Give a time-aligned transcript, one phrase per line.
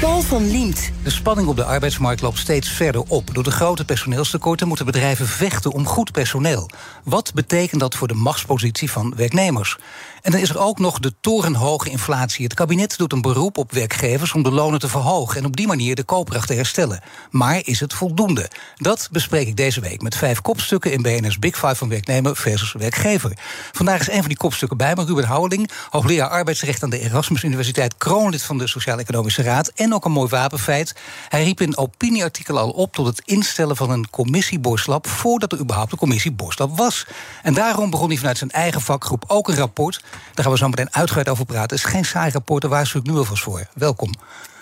[0.00, 0.90] Paul van Liemt.
[1.02, 3.34] De spanning op de arbeidsmarkt loopt steeds verder op.
[3.34, 6.70] Door de grote personeelstekorten moeten bedrijven vechten om goed personeel.
[7.04, 9.78] Wat betekent dat voor de machtspositie van werknemers?
[10.22, 12.44] En dan is er ook nog de torenhoge inflatie.
[12.44, 15.66] Het kabinet doet een beroep op werkgevers om de lonen te verhogen en op die
[15.66, 17.00] manier de koopkracht te herstellen.
[17.30, 18.50] Maar is het voldoende?
[18.76, 22.72] Dat bespreek ik deze week met vijf kopstukken in BNS Big Five van werknemer versus
[22.72, 23.32] werkgever.
[23.72, 27.42] Vandaag is een van die kopstukken bij me, Ruben Houweling, hoogleraar arbeidsrecht aan de Erasmus
[27.42, 30.94] Universiteit, kroonlid van de Sociaal-Economische Raad en ook een mooi wapenfeit.
[31.28, 35.60] Hij riep in opinieartikel al op tot het instellen van een commissie Borslap voordat er
[35.60, 37.06] überhaupt een commissie Borslap was.
[37.42, 40.00] En daarom begon hij vanuit zijn eigen vakgroep ook een rapport
[40.34, 41.76] daar gaan we zo meteen uitgebreid over praten.
[41.76, 43.66] Het is geen saai rapport, daar waarschuw ik nu alvast voor.
[43.74, 44.12] Welkom.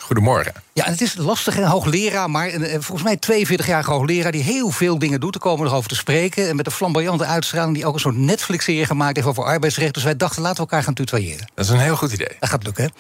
[0.08, 0.52] Goedemorgen.
[0.72, 4.32] Ja, en het is lastig, een hoogleraar, maar eh, volgens mij 42-jarige hoogleraar...
[4.32, 6.48] die heel veel dingen doet, daar komen erover te spreken...
[6.48, 9.28] en met een flamboyante uitstraling die ook een soort Netflix-serie gemaakt heeft...
[9.28, 11.48] over arbeidsrecht, dus wij dachten, laten we elkaar gaan tutoyeren.
[11.54, 12.36] Dat is een heel goed idee.
[12.40, 12.90] Dat gaat lukken, hè?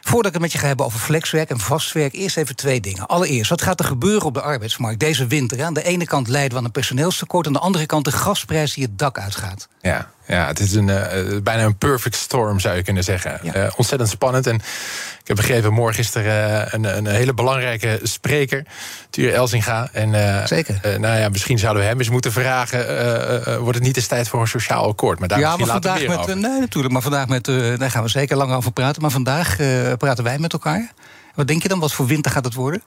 [0.00, 3.06] Voordat ik het met je ga hebben over flexwerk en vastwerk, eerst even twee dingen.
[3.06, 5.64] Allereerst, wat gaat er gebeuren op de arbeidsmarkt deze winter?
[5.64, 8.74] Aan de ene kant leiden we aan een personeelstekort, aan de andere kant de gasprijs
[8.74, 9.68] die het dak uitgaat.
[9.80, 13.38] Ja, ja het is een, uh, bijna een perfect storm, zou je kunnen zeggen.
[13.42, 13.56] Ja.
[13.56, 14.46] Uh, ontzettend spannend.
[14.46, 18.64] En ik heb begrepen, morgen is er uh, een, een, hele belangrijke spreker,
[19.10, 19.88] Tuur Elzinga.
[19.92, 21.00] En, Zeker.
[21.00, 24.40] nou ja, misschien zouden we hem eens moeten vragen: wordt het niet eens tijd voor
[24.40, 25.18] een sociaal akkoord?
[25.18, 26.26] Maar daar ja, maar vandaag met.
[26.26, 26.92] Nee, natuurlijk.
[26.92, 27.44] Maar vandaag met.
[27.44, 29.02] daar gaan we zeker lang over praten.
[29.02, 29.56] Maar vandaag
[29.98, 30.92] praten wij met elkaar.
[31.34, 31.78] Wat denk je dan?
[31.78, 32.82] Wat voor winter gaat het worden?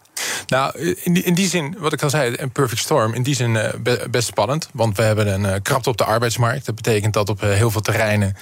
[0.47, 3.13] Nou, in die, in die zin, wat ik al zei, een perfect storm.
[3.13, 3.69] In die zin uh,
[4.09, 4.69] best spannend.
[4.73, 6.65] Want we hebben een uh, krapte op de arbeidsmarkt.
[6.65, 8.35] Dat betekent dat op uh, heel veel terreinen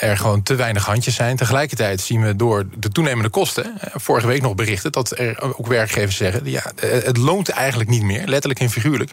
[0.00, 1.36] er gewoon te weinig handjes zijn.
[1.36, 3.74] Tegelijkertijd zien we door de toenemende kosten.
[3.94, 8.26] vorige week nog berichten dat er ook werkgevers zeggen: ja, het loont eigenlijk niet meer,
[8.26, 9.10] letterlijk en figuurlijk.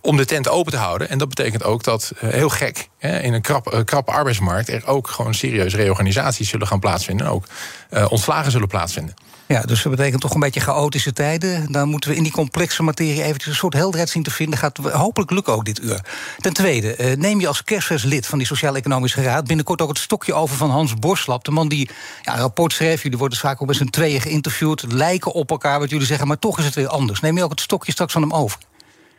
[0.00, 1.08] Om de tent open te houden.
[1.08, 4.68] En dat betekent ook dat, heel gek, in een krap, krappe arbeidsmarkt.
[4.68, 7.26] er ook gewoon serieuze reorganisaties zullen gaan plaatsvinden.
[7.26, 7.44] En ook
[8.08, 9.14] ontslagen zullen plaatsvinden.
[9.46, 11.72] Ja, dus dat betekent toch een beetje chaotische tijden.
[11.72, 14.58] Dan moeten we in die complexe materie eventjes een soort helderheid zien te vinden.
[14.58, 16.00] Gaat hopelijk lukken ook dit uur.
[16.38, 19.46] Ten tweede, neem je als kerstvers lid van die Sociaal-Economische Raad...
[19.46, 21.44] binnenkort ook het stokje over van Hans Borslap.
[21.44, 21.90] De man die
[22.22, 23.02] ja, rapport schreef.
[23.02, 24.84] Jullie worden vaak ook met z'n tweeën geïnterviewd.
[24.92, 27.20] Lijken op elkaar wat jullie zeggen, maar toch is het weer anders.
[27.20, 28.58] Neem je ook het stokje straks van hem over?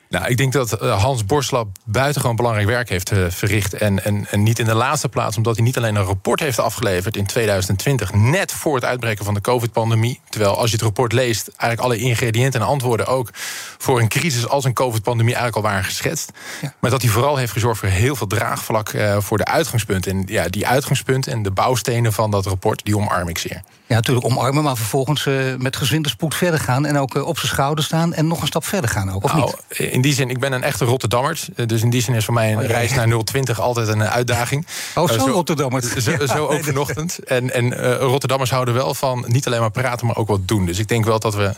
[0.09, 3.73] Nou, ik denk dat Hans Borslap buitengewoon belangrijk werk heeft verricht.
[3.73, 6.59] En, en, en, niet in de laatste plaats, omdat hij niet alleen een rapport heeft
[6.59, 10.19] afgeleverd in 2020, net voor het uitbreken van de COVID-pandemie.
[10.29, 13.29] Terwijl als je het rapport leest, eigenlijk alle ingrediënten en antwoorden ook
[13.77, 16.31] voor een crisis als een COVID-pandemie eigenlijk al waren geschetst.
[16.61, 16.73] Ja.
[16.79, 20.11] Maar dat hij vooral heeft gezorgd voor heel veel draagvlak uh, voor de uitgangspunten.
[20.11, 23.61] En ja, die uitgangspunten en de bouwstenen van dat rapport, die omarm ik zeer.
[23.89, 27.37] Ja, natuurlijk omarmen, maar vervolgens uh, met gezwinde spoed verder gaan en ook uh, op
[27.37, 29.79] zijn schouder staan en nog een stap verder gaan ook, of nou, niet?
[29.91, 31.39] In die zin, ik ben een echte Rotterdammer.
[31.65, 34.03] Dus in die zin is voor mij een oh, ja, reis naar 020 altijd een
[34.03, 34.67] uitdaging.
[34.95, 35.83] Oh, zo, uh, zo Rotterdammer.
[35.83, 37.19] Zo, zo ook vanochtend.
[37.19, 40.65] En, en Rotterdammers houden wel van niet alleen maar praten, maar ook wat doen.
[40.65, 41.53] Dus ik denk wel dat we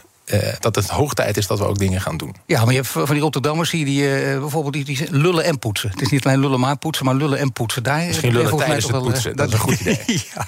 [0.59, 2.35] dat het hoog tijd is dat we ook dingen gaan doen.
[2.45, 5.59] Ja, maar je hebt van die Rotterdammers die, die uh, bijvoorbeeld die, die, lullen en
[5.59, 5.89] poetsen.
[5.89, 7.83] Het is niet alleen lullen maar poetsen, maar lullen en poetsen.
[7.83, 9.99] Daar Misschien lullen tijdens het poetsen, dat is een goed idee.
[10.35, 10.47] ja.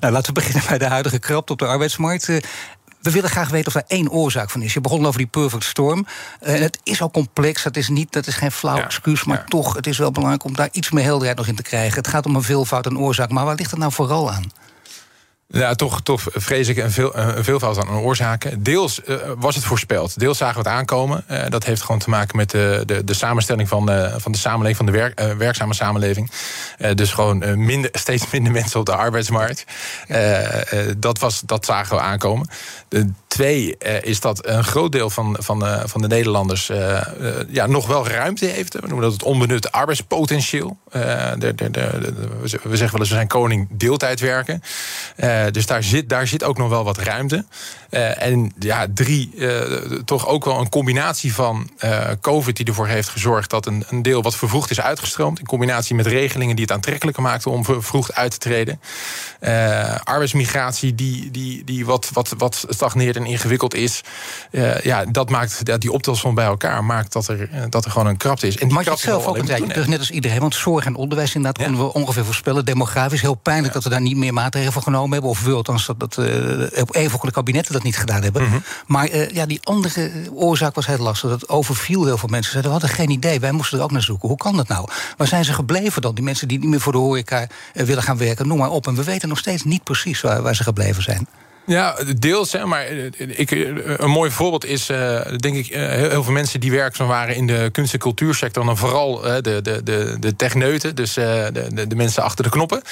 [0.00, 2.26] Nou, laten we beginnen bij de huidige krapte op de arbeidsmarkt.
[3.04, 4.74] We willen graag weten of daar één oorzaak van is.
[4.74, 6.06] Je begon over die perfect storm.
[6.42, 9.24] Uh, het is al complex, dat is, niet, dat is geen flauw ja, excuus...
[9.24, 9.44] maar ja.
[9.44, 11.96] toch, het is wel belangrijk om daar iets meer helderheid nog in te krijgen.
[11.96, 14.52] Het gaat om een veelvoud en oorzaak, maar waar ligt het nou vooral aan?
[15.54, 18.62] Ja, toch, toch vrees ik een, veel, een veelvoud aan oorzaken.
[18.62, 21.24] Deels uh, was het voorspeld, deels zagen we het aankomen.
[21.30, 24.76] Uh, dat heeft gewoon te maken met de, de, de samenstelling van, van de samenleving,
[24.76, 26.30] van de werk, werkzame samenleving.
[26.94, 29.64] dus gewoon minder, steeds minder mensen op de arbeidsmarkt.
[30.96, 32.48] dat, was, dat zagen we aankomen.
[33.34, 36.66] Twee is dat een groot deel van, van, de, van de Nederlanders
[37.48, 38.74] ja, nog wel ruimte heeft.
[38.74, 40.78] We noemen dat het onbenutte arbeidspotentieel.
[40.90, 41.70] De, de,
[42.40, 44.62] we zeggen wel eens, we zijn koning deeltijd werken.
[45.50, 47.44] Dus daar zit, daar zit ook nog wel wat ruimte.
[48.16, 49.34] En ja, drie,
[50.04, 51.70] toch ook wel een combinatie van
[52.20, 55.38] COVID die ervoor heeft gezorgd dat een, een, deel wat vervroegd is uitgestroomd.
[55.38, 58.80] In combinatie met regelingen die het aantrekkelijker maakten om vervroegd uit te treden.
[60.04, 63.22] arbeidsmigratie die, die, die wat, wat, wat stagneert.
[63.24, 64.00] En ingewikkeld is.
[64.50, 68.06] Uh, ja, dat maakt dat die optelsom bij elkaar maakt dat er, dat er gewoon
[68.06, 68.56] een krapte is.
[68.56, 71.34] En die maar je zelf ook een tijdje net als iedereen, want zorg en onderwijs
[71.34, 71.66] inderdaad ja.
[71.66, 72.64] konden we ongeveer voorspellen.
[72.64, 75.30] Demografisch heel pijnlijk dat we daar niet meer maatregelen voor genomen hebben.
[75.30, 78.42] Of wil althans dat, dat uh, op een de kabinetten dat niet gedaan hebben.
[78.42, 78.58] Mhm.
[78.86, 81.30] Maar uh, ja, die andere oorzaak was heel lastig.
[81.30, 82.50] Dat overviel heel veel mensen.
[82.50, 84.28] Zeiden, we hadden geen idee, wij moesten er ook naar zoeken.
[84.28, 84.88] Hoe kan dat nou?
[85.16, 86.14] Waar zijn ze gebleven dan?
[86.14, 88.86] Die mensen die niet meer voor de horeca willen gaan werken, noem maar op.
[88.86, 91.26] En we weten nog steeds niet precies waar, waar ze gebleven zijn.
[91.66, 92.52] Ja, deels.
[92.52, 93.04] Hè, maar eh,
[93.38, 97.06] ik, eh, een mooi voorbeeld is, uh, denk ik, heel, heel, veel mensen die werkzaam
[97.06, 98.64] waren in de kunst- en cultuursector.
[98.64, 102.50] Dan vooral uh, de, de, de, de techneuten, dus de, de, de, mensen achter de
[102.50, 102.82] knoppen.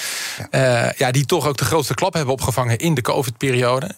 [0.50, 0.92] Ja.
[0.96, 1.10] ja.
[1.10, 3.90] die toch ook de grootste klap hebben opgevangen in de COVID-periode.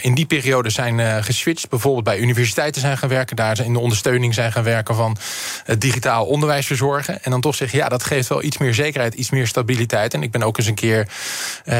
[0.00, 3.36] in die periode zijn geswitcht, bijvoorbeeld bij universiteiten zijn gaan werken.
[3.36, 5.16] Daar in de ondersteuning zijn gaan werken van
[5.64, 7.22] het digitaal onderwijs verzorgen.
[7.24, 10.14] En dan toch zeggen, ja, dat geeft wel iets meer zekerheid, iets meer stabiliteit.
[10.14, 11.08] En ik ben ook eens een keer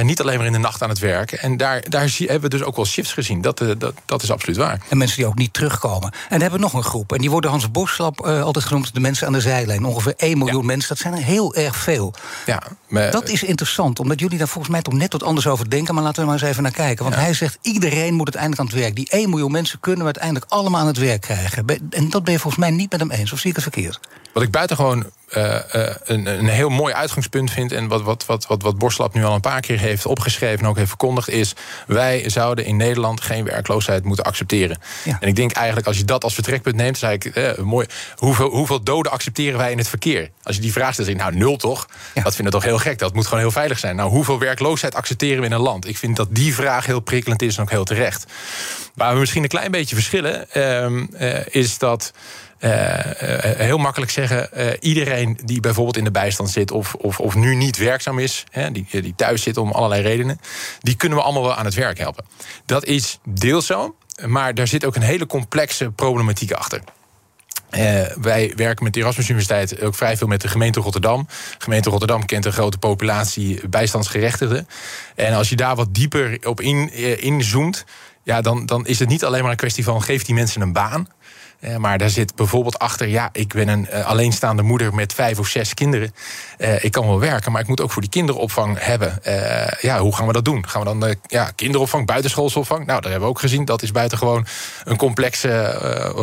[0.02, 1.38] niet alleen maar in de nacht aan het werken.
[1.38, 3.40] En daar, daar zie je hebben we dus ook wel shifts gezien.
[3.40, 4.80] Dat, uh, dat, dat is absoluut waar.
[4.88, 6.10] En mensen die ook niet terugkomen.
[6.12, 7.12] En dan hebben we nog een groep.
[7.12, 9.84] En die worden Hans Boslap uh, altijd genoemd de mensen aan de zijlijn.
[9.84, 10.88] Ongeveer 1 miljoen mensen.
[10.88, 12.14] Dat zijn er heel erg veel.
[12.46, 15.70] Ja, maar, dat is interessant, omdat jullie daar volgens mij toch net wat anders over
[15.70, 15.94] denken.
[15.94, 17.04] Maar laten we maar eens even naar kijken.
[17.04, 18.96] Want hij zegt: iedereen moet uiteindelijk aan het werk.
[18.96, 21.64] Die 1 miljoen mensen kunnen we uiteindelijk allemaal aan het werk krijgen.
[21.90, 23.32] En dat ben je volgens mij niet met hem eens.
[23.32, 24.00] Of zie ik het verkeerd?
[24.32, 25.04] Wat ik buitengewoon
[25.36, 25.58] uh,
[26.04, 27.72] een, een, heel mooi uitgangspunt vind...
[27.72, 30.58] en wat, wat, wat, wat, wat Borslap nu al een paar keer heeft opgeschreven...
[30.58, 31.52] en ook heeft verkondigd, is...
[31.86, 34.78] wij zouden in Nederland geen werkloosheid moeten accepteren.
[35.20, 36.98] En ik denk eigenlijk, als je dat als vertrekpunt neemt...
[36.98, 37.86] zei ik, eh, mooi,
[38.16, 40.30] hoeveel, hoeveel doden accepteren wij in het verkeer?
[40.42, 41.88] Als je die vraag stelt, nou nul toch?
[42.14, 43.96] Dat vinden we toch heel gek, dat moet gewoon heel veilig zijn.
[43.96, 45.88] Nou, hoeveel werkloosheid accepteren we in een land?
[45.88, 48.26] Ik vind dat die vraag heel prikkelend is en ook heel terecht.
[48.94, 50.46] Waar we misschien een klein beetje verschillen...
[50.54, 52.12] Uh, is dat...
[52.60, 52.70] Uh,
[53.56, 57.54] heel makkelijk zeggen, uh, iedereen die bijvoorbeeld in de bijstand zit of, of, of nu
[57.54, 60.40] niet werkzaam is, hè, die, die thuis zit om allerlei redenen,
[60.80, 62.24] die kunnen we allemaal wel aan het werk helpen.
[62.66, 63.96] Dat is deels zo,
[64.26, 66.80] maar daar zit ook een hele complexe problematiek achter.
[68.20, 71.26] Wij werken met de Erasmus Universiteit ook vrij veel met de gemeente Rotterdam.
[71.28, 74.68] De gemeente Rotterdam kent een grote populatie bijstandsgerechtigden.
[75.14, 77.84] En als je daar wat dieper op in, inzoomt,
[78.22, 80.72] ja, dan, dan is het niet alleen maar een kwestie van geef die mensen een
[80.72, 81.08] baan.
[81.60, 85.38] Uh, maar daar zit bijvoorbeeld achter, ja, ik ben een uh, alleenstaande moeder met vijf
[85.38, 86.14] of zes kinderen.
[86.58, 89.18] Uh, ik kan wel werken, maar ik moet ook voor die kinderopvang hebben.
[89.80, 90.68] ja, hoe gaan we dat doen?
[90.68, 92.86] Gaan we dan ja, kinderopvang, buitenschoolsopvang?
[92.86, 93.64] Nou, daar hebben we ook gezien.
[93.64, 94.46] Dat is buitengewoon
[94.84, 95.44] een complex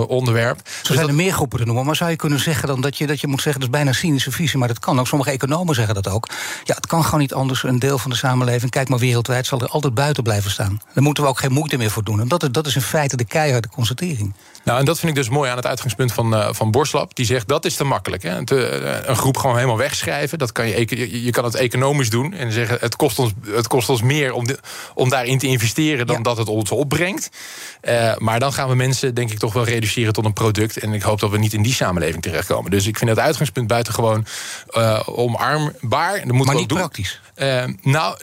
[0.07, 0.59] onderwerp.
[0.65, 1.85] Zo dus zijn er meer groepen te noemen.
[1.85, 3.93] Maar zou je kunnen zeggen dan dat je, dat je moet zeggen, dat is bijna
[3.93, 5.07] cynische visie, maar dat kan ook.
[5.07, 6.29] Sommige economen zeggen dat ook.
[6.63, 7.63] Ja, het kan gewoon niet anders.
[7.63, 10.81] Een deel van de samenleving, kijk maar wereldwijd, zal er altijd buiten blijven staan.
[10.93, 12.19] Daar moeten we ook geen moeite meer voor doen.
[12.19, 14.33] En dat, dat is in feite de keiharde constatering.
[14.65, 17.15] Nou, en dat vind ik dus mooi aan het uitgangspunt van, uh, van Borslap.
[17.15, 18.23] Die zegt dat is te makkelijk.
[18.23, 18.45] Hè.
[18.45, 20.37] Te, uh, een groep gewoon helemaal wegschrijven.
[20.37, 22.33] Dat kan je, je, je, kan het economisch doen.
[22.33, 24.59] En zeggen het kost ons, het kost ons meer om, de,
[24.93, 27.29] om daarin te investeren dan dat het ons opbrengt.
[27.81, 30.77] Uh, maar dan gaan we mensen, denk ik, toch wel reduceren tot een product.
[30.77, 32.71] En ik hoop dat we niet in die samenleving terechtkomen.
[32.71, 34.25] Dus ik vind het uitgangspunt buitengewoon
[35.05, 36.13] omarmbaar.
[36.13, 37.21] Dat moeten maar niet praktisch.
[37.81, 38.17] nou,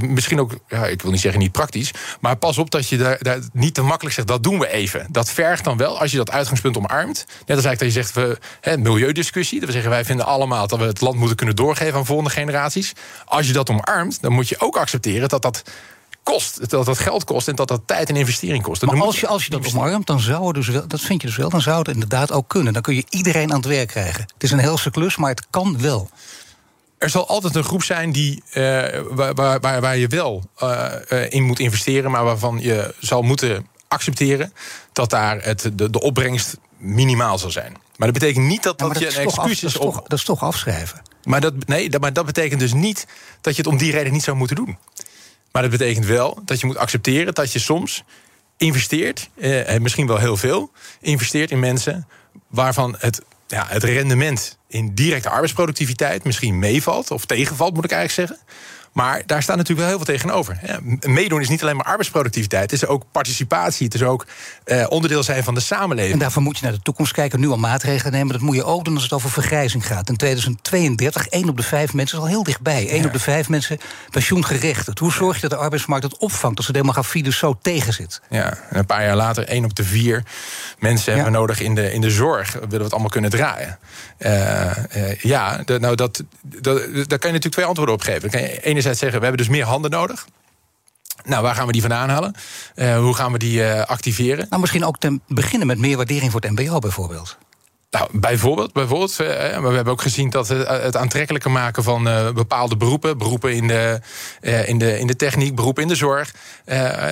[0.00, 1.90] misschien ook, ja, ik wil niet zeggen niet praktisch.
[2.20, 5.06] Maar pas op dat je daar, daar, niet te makkelijk zegt, dat doen we even.
[5.10, 7.24] Dat vergt dan wel, als je dat uitgangspunt omarmt.
[7.46, 9.58] Net als eigenlijk dat je zegt, we, hè, milieudiscussie.
[9.58, 12.30] Dat we zeggen, wij vinden allemaal dat we het land moeten kunnen doorgeven aan volgende
[12.30, 12.92] generaties.
[13.24, 15.62] Als je dat omarmt, dan moet je ook accepteren dat dat
[16.22, 16.70] kost.
[16.70, 18.82] Dat dat geld kost en dat dat tijd en investering kost.
[18.82, 21.26] maar als je, als je dat omarmt, dan zou het dus wel, dat vind je
[21.26, 22.72] dus wel, dan zou het inderdaad ook kunnen.
[22.72, 24.22] Dan kun je iedereen aan het werk krijgen.
[24.22, 26.10] Het is een helse klus, maar het kan wel
[26.98, 28.54] er zal altijd een groep zijn die, uh,
[29.10, 30.92] waar, waar, waar, je wel uh,
[31.28, 34.52] in moet investeren, maar waarvan je zal moeten accepteren
[34.92, 37.76] dat daar het, de, de opbrengst minimaal zal zijn.
[37.96, 39.92] Maar dat betekent niet dat, dat, je een excuus is om.
[39.92, 41.02] Dat is toch afschrijven.
[41.24, 43.06] Maar dat, nee, dat, maar dat betekent dus niet
[43.40, 44.78] dat je het om die reden niet zou moeten doen.
[45.52, 48.04] Maar dat betekent wel dat je moet accepteren dat je soms
[48.56, 52.08] investeert, eh, misschien wel heel veel, investeert in mensen
[52.46, 58.28] waarvan het ja, het rendement in directe arbeidsproductiviteit misschien meevalt of tegenvalt, moet ik eigenlijk
[58.28, 58.46] zeggen.
[58.96, 60.58] Maar daar staat natuurlijk wel heel veel tegenover.
[60.66, 62.70] Ja, meedoen is niet alleen maar arbeidsproductiviteit.
[62.70, 63.84] Het is ook participatie.
[63.84, 64.26] Het is ook
[64.64, 66.12] eh, onderdeel zijn van de samenleving.
[66.12, 67.40] En daarvoor moet je naar de toekomst kijken.
[67.40, 68.32] Nu al maatregelen nemen.
[68.32, 70.08] Dat moet je ook doen als het over vergrijzing gaat.
[70.08, 72.86] In 2032, één op de vijf mensen is al heel dichtbij.
[72.90, 73.78] Eén op de vijf mensen
[74.10, 74.98] pensioengerechtigd.
[74.98, 76.56] Hoe zorg je dat de arbeidsmarkt het opvangt...
[76.56, 78.20] als de demografie dus zo tegenzit?
[78.30, 80.22] Ja, en een paar jaar later, één op de vier
[80.78, 82.52] mensen hebben we nodig in de, in de zorg.
[82.52, 83.78] Willen we het allemaal kunnen draaien.
[84.18, 84.30] Uh,
[84.96, 88.30] uh, ja, de, nou dat, dat, daar kan je natuurlijk twee antwoorden op geven.
[88.85, 90.26] Je enerzijds zeggen, we hebben dus meer handen nodig.
[91.24, 92.34] Nou, waar gaan we die vandaan halen?
[92.74, 94.46] Uh, hoe gaan we die activeren?
[94.48, 97.38] Nou, misschien ook te beginnen met meer waardering voor het MBO bijvoorbeeld.
[97.96, 102.08] Nou, bijvoorbeeld, bijvoorbeeld uh, maar we hebben ook gezien dat het, het aantrekkelijker maken van
[102.08, 104.00] uh, bepaalde beroepen, beroepen in de,
[104.40, 106.34] uh, in, de, in de techniek, beroepen in de zorg,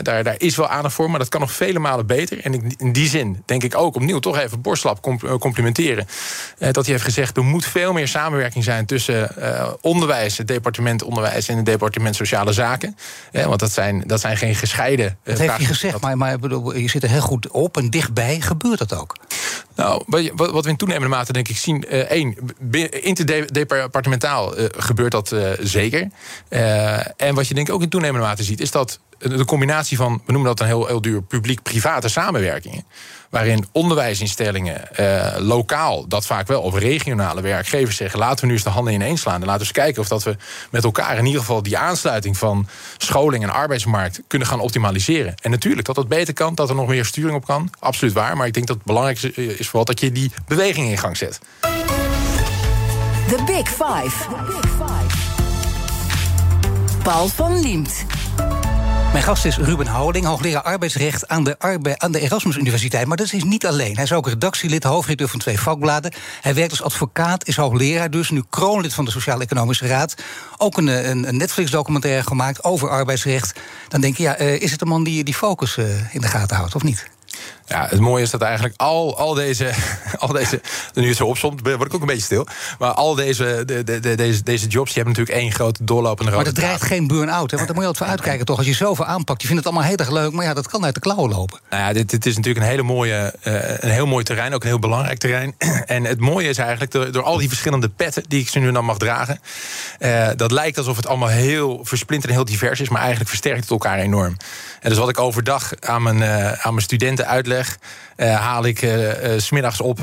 [0.03, 2.41] daar, daar is wel aandacht voor, maar dat kan nog vele malen beter.
[2.41, 5.03] En in, in die zin denk ik ook opnieuw toch even Borslap
[5.41, 6.07] complimenteren.
[6.59, 9.31] dat hij heeft gezegd, er moet veel meer samenwerking zijn tussen
[9.81, 12.97] onderwijs, het departement onderwijs en het departement sociale zaken.
[13.33, 15.19] want dat zijn, dat zijn geen gescheiden.
[15.23, 18.41] dat heeft hij gezegd, maar, maar bedoel, je zit er heel goed op en dichtbij.
[18.41, 19.17] Gebeurt dat ook?
[19.75, 20.03] Nou,
[20.37, 21.85] wat we in toenemende mate denk ik zien...
[21.89, 22.37] Uh, één,
[22.91, 26.11] interdepartementaal uh, gebeurt dat uh, zeker.
[27.17, 28.61] en wat je denk ik ook in toenemende mate ziet...
[28.61, 31.23] is dat de combinatie van, we noemen dat een heel, heel duur...
[31.23, 32.85] publiek-private samenwerkingen
[33.31, 38.63] waarin onderwijsinstellingen uh, lokaal, dat vaak wel, of regionale werkgevers zeggen: laten we nu eens
[38.63, 39.41] de handen ineens slaan.
[39.41, 40.37] En laten we eens kijken of dat we
[40.71, 45.35] met elkaar in ieder geval die aansluiting van scholing en arbeidsmarkt kunnen gaan optimaliseren.
[45.43, 47.71] En natuurlijk dat dat beter kan, dat er nog meer sturing op kan.
[47.79, 48.37] Absoluut waar.
[48.37, 51.41] Maar ik denk dat het belangrijkste is vooral dat je die beweging in gang zet.
[53.29, 53.65] The Big.
[53.65, 53.85] The
[54.47, 55.15] Big Five.
[57.03, 58.05] Paul van Liemt.
[59.15, 61.59] Mijn gast is Ruben Houding, hoogleraar arbeidsrecht aan de,
[61.99, 63.07] aan de Erasmus Universiteit.
[63.07, 63.95] Maar dat is niet alleen.
[63.95, 66.13] Hij is ook redactielid, hoofdredacteur van twee vakbladen.
[66.41, 70.15] Hij werkt als advocaat, is hoogleraar, dus nu kroonlid van de Sociaal-Economische Raad.
[70.57, 73.61] Ook een, een, een Netflix-documentaire gemaakt over arbeidsrecht.
[73.89, 76.29] Dan denk je, ja, uh, is het een man die die focus uh, in de
[76.29, 77.11] gaten houdt, of niet?
[77.67, 79.71] Ja, het mooie is dat eigenlijk al, al deze,
[80.19, 80.61] al deze.
[80.95, 82.47] Nu het zo opzomt, word ik ook een beetje stil.
[82.79, 86.31] Maar al deze, de, de, de, deze, deze jobs die hebben natuurlijk één grote doorlopende
[86.31, 87.57] rode Maar dat dreigt geen burn-out, hè?
[87.57, 88.57] Want daar moet je altijd voor uitkijken, toch?
[88.57, 90.85] Als je zoveel aanpakt, je vindt het allemaal heel erg leuk, maar ja, dat kan
[90.85, 91.61] uit de klauwen lopen.
[91.71, 94.63] Nou ja, dit, dit is natuurlijk een, hele mooie, uh, een heel mooi terrein, ook
[94.63, 95.55] een heel belangrijk terrein.
[95.87, 98.73] en het mooie is eigenlijk, door, door al die verschillende petten die ik ze nu
[98.73, 99.41] dan mag dragen,
[99.99, 103.61] uh, dat lijkt alsof het allemaal heel versplinterd en heel divers is, maar eigenlijk versterkt
[103.61, 104.37] het elkaar enorm.
[104.81, 107.77] En dus wat ik overdag aan mijn, uh, aan mijn studenten uitleg,
[108.17, 109.99] haal ik uh, smiddags op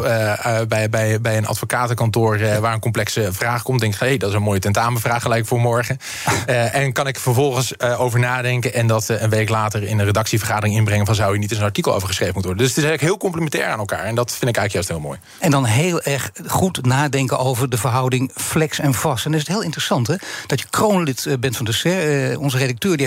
[0.68, 3.80] bij, bij, bij een advocatenkantoor waar een complexe vraag komt.
[3.80, 5.98] Denk ik, hey, dat is een mooie tentamenvraag gelijk voor morgen.
[6.72, 11.06] en kan ik vervolgens over nadenken en dat een week later in een redactievergadering inbrengen
[11.06, 12.68] van zou je niet eens een artikel over geschreven moeten worden.
[12.68, 14.04] Dus het is eigenlijk heel complementair aan elkaar.
[14.04, 15.20] En dat vind ik eigenlijk juist heel mooi.
[15.40, 19.26] En dan heel erg goed nadenken over de verhouding flex en vast.
[19.26, 20.16] En dan is het heel interessant hè,
[20.48, 22.40] dat je kroonlid bent van de SER.
[22.40, 22.98] onze redacteur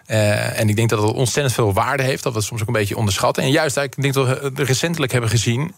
[0.07, 2.23] Uh, en ik denk dat het ontzettend veel waarde heeft.
[2.23, 3.43] Dat we het soms ook een beetje onderschatten.
[3.43, 5.75] En juist, ik denk dat we recentelijk hebben gezien...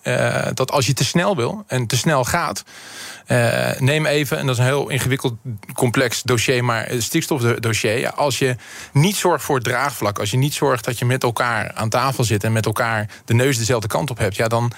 [0.54, 2.64] Dat als je te snel wil en te snel gaat...
[3.78, 5.34] Neem even, en dat is een heel ingewikkeld,
[5.74, 6.64] complex dossier...
[6.64, 8.12] maar het stikstofdossier.
[8.12, 8.56] Als je
[8.94, 10.20] niet zorgt voor het draagvlak...
[10.20, 12.44] als je niet zorgt dat je met elkaar aan tafel zit...
[12.44, 14.36] en met elkaar de neus dezelfde kant op hebt...
[14.36, 14.72] ja, dan,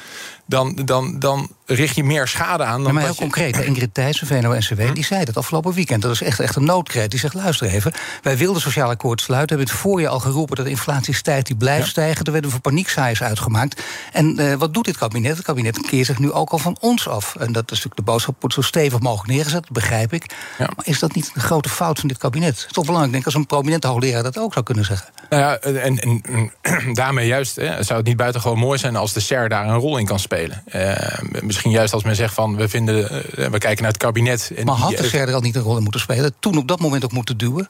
[0.52, 2.78] dan, dan, dan richt je meer schade aan.
[2.78, 4.82] Dan ja, maar heel concreet, Ingrid Thijssen, VNO-NCW...
[4.82, 4.94] Hm?
[4.94, 6.02] die zei dat afgelopen weekend.
[6.02, 7.12] Dat is echt, echt een noodkreet.
[7.12, 9.58] Die zegt, luister even, wij wilden sociaal akkoord sluiten.
[9.58, 12.26] We hebben het voor je al geroepen dat de inflatie stijgt, die blijft stijgen.
[12.26, 13.82] Er werden voor paniekzaaiers uitgemaakt.
[14.12, 15.36] En uh, wat doet dit kabinet?
[15.36, 17.36] Het kabinet keert zich nu ook al van ons af.
[17.36, 20.36] En dat is natuurlijk de boodschap, wordt zo stevig mogelijk neergezet, dat begrijp ik.
[20.58, 20.70] Ja.
[20.76, 22.56] Maar is dat niet een grote fout van dit kabinet?
[22.56, 25.10] Het is toch belangrijk, denk ik, als een prominente hoogleraar dat ook zou kunnen zeggen.
[25.30, 26.22] Nou ja, en, en,
[26.62, 29.76] en daarmee juist hè, zou het niet buitengewoon mooi zijn als de SER daar een
[29.76, 30.41] rol in kan spelen.
[30.76, 34.52] Uh, misschien juist als men zegt van we vinden, uh, we kijken naar het kabinet.
[34.56, 36.34] En maar had de SER er al niet een rol in moeten spelen?
[36.40, 37.68] Toen op dat moment ook moeten duwen?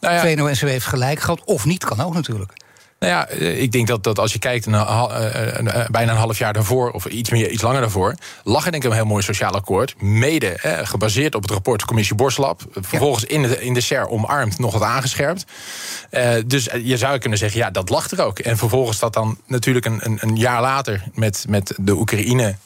[0.00, 2.52] Nou ja, VNO-NCW heeft gelijk gehad, of niet, kan ook natuurlijk.
[2.98, 6.18] Nou ja, eh, ik denk dat, dat als je kijkt naar uh, uh, bijna een
[6.18, 9.06] half jaar daarvoor, of iets, meer, iets langer daarvoor, lag er denk ik een heel
[9.06, 10.02] mooi sociaal akkoord.
[10.02, 12.62] Mede gebaseerd op het rapport commissie Borslab.
[12.72, 15.44] Vervolgens in de, in de SER omarmd, nog wat aangescherpt.
[16.46, 18.38] dus je zou kunnen zeggen, ja, dat lag er ook.
[18.38, 22.56] En vervolgens dat dan natuurlijk een, een, een jaar later met, met de Oekraïne,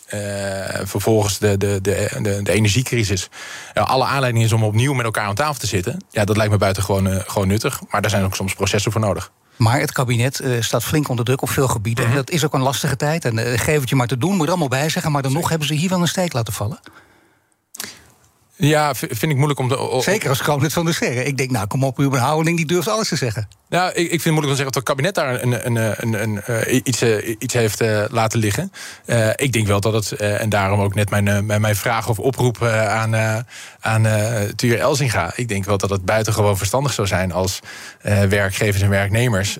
[0.84, 3.28] vervolgens de, de, de, de, de energiecrisis.
[3.74, 6.04] alle aanleiding is om opnieuw met elkaar aan tafel te zitten.
[6.10, 7.80] Ja, dat lijkt me buitengewoon gewoon nuttig.
[7.90, 9.30] Maar daar zijn ook soms processen voor nodig.
[9.60, 12.04] Maar het kabinet uh, staat flink onder druk op veel gebieden.
[12.04, 12.18] En mhm.
[12.18, 13.24] dat is ook een lastige tijd.
[13.24, 15.12] En uh, geef het je maar te doen, moet er allemaal bij zeggen.
[15.12, 16.80] Maar dan nog hebben ze hier wel een steek laten vallen.
[18.60, 19.98] Ja, vind ik moeilijk om te.
[20.00, 21.26] Zeker als kroonlid van de sterren.
[21.26, 23.48] Ik denk, nou, kom op, Ruben Houding, die durft alles te zeggen.
[23.68, 25.94] Nou, ik, ik vind het moeilijk om te zeggen dat het kabinet daar een, een,
[26.02, 28.72] een, een, uh, iets, uh, iets heeft uh, laten liggen.
[29.34, 33.44] ik denk wel dat het, en daarom ook net mijn, mijn vraag of oproep aan,
[33.80, 34.06] aan
[34.56, 35.32] Tuur Elzinga.
[35.34, 37.60] Ik denk wel dat het buitengewoon verstandig zou zijn als
[38.28, 39.58] werkgevers en werknemers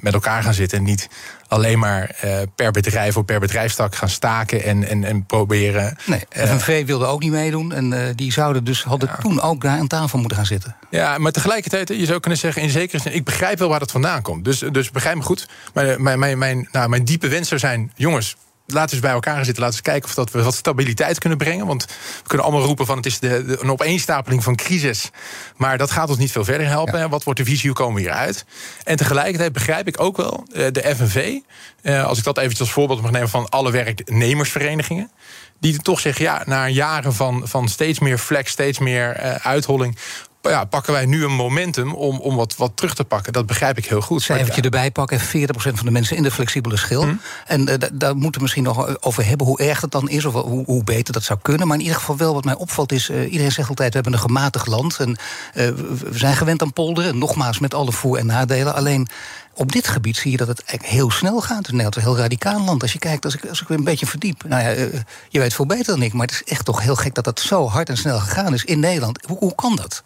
[0.00, 1.08] met elkaar gaan zitten en niet
[1.54, 2.10] alleen maar
[2.54, 5.96] per bedrijf of per bedrijfstak gaan staken en, en, en proberen.
[6.06, 7.72] Nee, FNV wilde ook niet meedoen.
[7.72, 10.76] En die zouden dus hadden toen ook daar aan tafel moeten gaan zitten.
[10.90, 13.90] Ja, maar tegelijkertijd, je zou kunnen zeggen, in zekere zin, ik begrijp wel waar dat
[13.90, 14.44] vandaan komt.
[14.44, 15.48] Dus, dus begrijp me goed.
[15.74, 19.10] Maar mijn, mijn, mijn, nou, mijn diepe wens zou zijn, jongens, laten we eens bij
[19.10, 19.62] elkaar zitten.
[19.62, 21.66] Laten we eens kijken of dat we wat stabiliteit kunnen brengen.
[21.66, 21.84] Want
[22.22, 25.10] we kunnen allemaal roepen van het is de, een opeenstapeling van crisis.
[25.56, 27.10] Maar dat gaat ons niet veel verder helpen.
[27.10, 27.68] Wat wordt de visie?
[27.68, 28.44] Hoe komen we hieruit?
[28.84, 31.38] En tegelijkertijd begrijp ik ook wel eh, de FNV.
[31.82, 35.10] Eh, als ik dat eventjes als voorbeeld mag nemen van alle werknemersverenigingen.
[35.60, 39.96] Die toch zeggen, ja, na jaren van, van steeds meer flex, steeds meer uh, uitholling
[40.52, 43.32] ja, pakken wij nu een momentum om, om wat, wat terug te pakken.
[43.32, 44.22] Dat begrijp ik heel goed.
[44.22, 44.62] Cijfertje ja.
[44.62, 45.22] erbij pakken, 40%
[45.54, 47.02] van de mensen in de flexibele schil.
[47.02, 47.14] Hm.
[47.46, 50.24] En uh, daar moeten we misschien nog over hebben hoe erg het dan is...
[50.24, 51.66] of hoe, hoe, beter dat zou kunnen.
[51.66, 53.10] Maar in ieder geval wel wat mij opvalt is...
[53.10, 54.96] Uh, iedereen zegt altijd, we hebben een gematigd land...
[54.98, 55.16] en uh,
[55.54, 58.74] we zijn gewend aan polderen, nogmaals met alle voor- en nadelen.
[58.74, 59.08] Alleen
[59.54, 61.66] op dit gebied zie je dat het eigenlijk heel snel gaat.
[61.66, 62.82] Het is een heel radicaal land.
[62.82, 64.44] Als je kijkt, als ik, als ik een beetje verdiep.
[64.48, 64.70] Nou ja,
[65.28, 66.12] je weet veel beter dan ik.
[66.12, 68.64] Maar het is echt toch heel gek dat dat zo hard en snel gegaan is
[68.64, 69.18] in Nederland.
[69.26, 70.02] Hoe, hoe kan dat?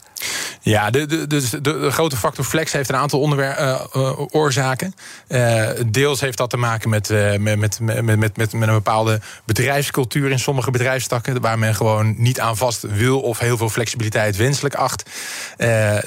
[0.61, 4.95] Ja, de, de, de, grote factor flex heeft een aantal onderwer uh, oorzaken.
[5.29, 7.09] Uh, deels heeft dat te maken met,
[7.39, 12.41] met, met, met, met, met een bepaalde bedrijfscultuur in sommige bedrijfstakken, waar men gewoon niet
[12.41, 15.11] aan vast wil of heel veel flexibiliteit wenselijk acht.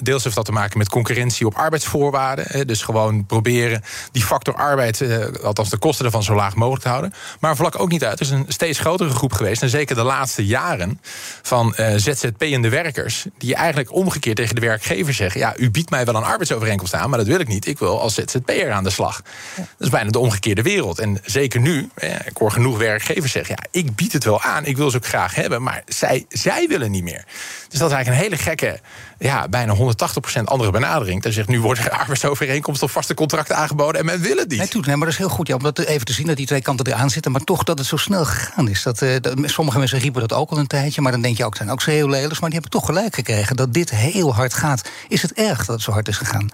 [0.02, 2.68] deels heeft dat te maken met concurrentie op arbeidsvoorwaarden.
[2.68, 5.04] dus gewoon proberen die factor arbeid,
[5.44, 7.14] althans de kosten ervan, zo laag mogelijk te houden.
[7.40, 8.20] Maar vlak ook niet uit.
[8.20, 11.02] Er is een steeds grotere groep geweest, en zeker de laatste jaren,
[11.42, 16.16] van ZZP-ende werkers, die eigenlijk omgekeerd tegen de werkgever zeggen: Ja, u biedt mij wel
[16.16, 17.68] een arbeidsovereenkomst aan, maar dat wil ik niet.
[17.68, 19.22] Ik wil als ZZP'er aan de slag.
[19.56, 21.00] Dat is bijna de omgekeerde wereld.
[21.00, 21.90] En zeker nu,
[22.26, 25.06] ik hoor genoeg werkgevers zeggen: Ja, ik bied het wel aan, ik wil ze ook
[25.06, 27.26] graag hebben, maar zij, zij willen niet meer.
[27.72, 28.80] Dus dat is eigenlijk een hele gekke,
[29.18, 31.22] ja, bijna 180% andere benadering.
[31.22, 34.60] Dan zegt nu worden arbeidsovereenkomsten of vaste contracten aangeboden en men wil het niet.
[34.60, 36.46] Nee, nee, maar dat is heel goed ja, om dat even te zien dat die
[36.46, 38.84] twee kanten eraan zitten, maar toch dat het zo snel gegaan is.
[38.84, 41.46] Dat, uh, dat sommige mensen riepen dat ook al een tijdje, maar dan denk je
[41.46, 44.90] ook, zijn ook schreeuwlelers, maar die hebben toch gelijk gekregen dat dit heel hard gaat.
[45.08, 46.50] Is het erg dat het zo hard is gegaan?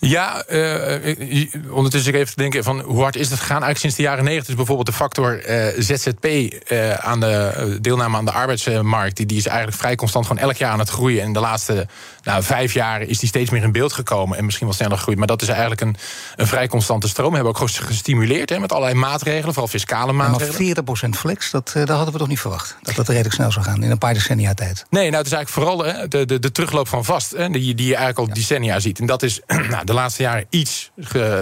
[0.00, 3.62] Ja, uh, ondertussen even te denken van hoe hard is het gegaan?
[3.62, 8.16] Eigenlijk sinds de jaren negentig is bijvoorbeeld de factor uh, ZZP uh, aan de deelname
[8.16, 9.16] aan de arbeidsmarkt.
[9.16, 11.22] Die, die is eigenlijk vrij constant gewoon elk jaar aan het groeien.
[11.22, 11.86] En de laatste
[12.22, 15.18] nou, vijf jaar is die steeds meer in beeld gekomen en misschien wel sneller gegroeid.
[15.18, 15.96] Maar dat is eigenlijk een,
[16.36, 17.28] een vrij constante stroom.
[17.30, 20.84] We hebben ook gestimuleerd hè, met allerlei maatregelen, vooral fiscale maatregelen.
[20.84, 22.76] Maar 40% flex, dat, dat hadden we toch niet verwacht?
[22.82, 24.86] Dat dat redelijk snel zou gaan in een paar decennia tijd?
[24.90, 27.74] Nee, nou, het is eigenlijk vooral hè, de, de, de terugloop van vast, hè, die,
[27.74, 28.34] die je eigenlijk al ja.
[28.34, 28.98] decennia ziet.
[28.98, 30.90] En dat is nou, de laatste jaren iets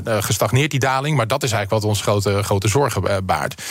[0.04, 1.16] gestagneerd, die daling.
[1.16, 3.62] Maar dat is eigenlijk wat ons grote, grote zorgen baart.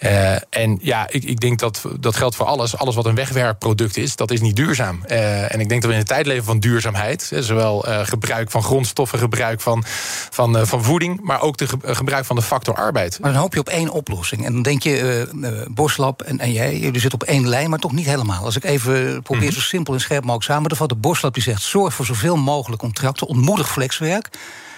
[0.00, 2.76] Uh, en ja, ik, ik denk dat dat geldt voor alles.
[2.76, 5.00] Alles wat een wegwerpproduct is, dat is niet duurzaam.
[5.08, 7.32] Uh, en ik denk dat we in de tijd leven van duurzaamheid.
[7.38, 9.84] Zowel uh, gebruik van grondstoffen, gebruik van,
[10.30, 11.20] van, van voeding...
[11.20, 13.18] maar ook de gebruik van de factor arbeid.
[13.20, 14.44] Maar dan hoop je op één oplossing.
[14.44, 17.70] En dan denk je, Boslab en, en jij, jullie zitten op één lijn...
[17.70, 18.44] maar toch niet helemaal.
[18.44, 19.54] Als ik even probeer mm -hmm.
[19.54, 21.00] zo simpel en scherp mogelijk samen te vatten...
[21.00, 23.26] Boslab die zegt, zorg voor zoveel mogelijk contracten...
[23.26, 24.13] ontmoedig flexwerk...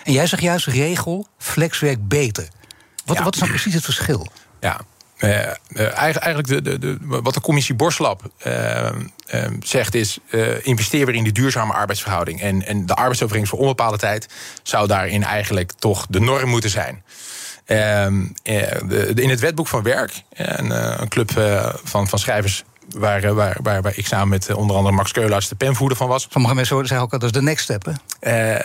[0.04, 2.48] En jij zegt juist regel, flexwerk beter.
[3.04, 3.22] Wat, ja.
[3.22, 4.26] wat is dan precies het verschil?
[4.60, 4.80] Ja,
[5.18, 5.30] uh,
[5.68, 8.90] uh, eigenlijk de, de, de, wat de commissie Borslab uh,
[9.60, 10.18] zegt is...
[10.62, 12.40] investeer weer in die duurzame arbeidsverhouding.
[12.40, 14.28] En, en de arbeidsovereenkomst voor onbepaalde tijd...
[14.62, 17.02] zou daarin eigenlijk toch de norm moeten zijn.
[17.64, 18.24] Ehm,
[19.14, 21.30] in het wetboek van werk, een, een club
[21.84, 25.12] van, van schrijvers Waar, eh, waar, waar, waar, ik samen met eh, onder andere Max
[25.12, 26.26] Keulaerts de penvoerder van was.
[26.30, 27.92] Sommige mensen zeggen ook dat is de next step, hè?
[28.54, 28.60] Uh,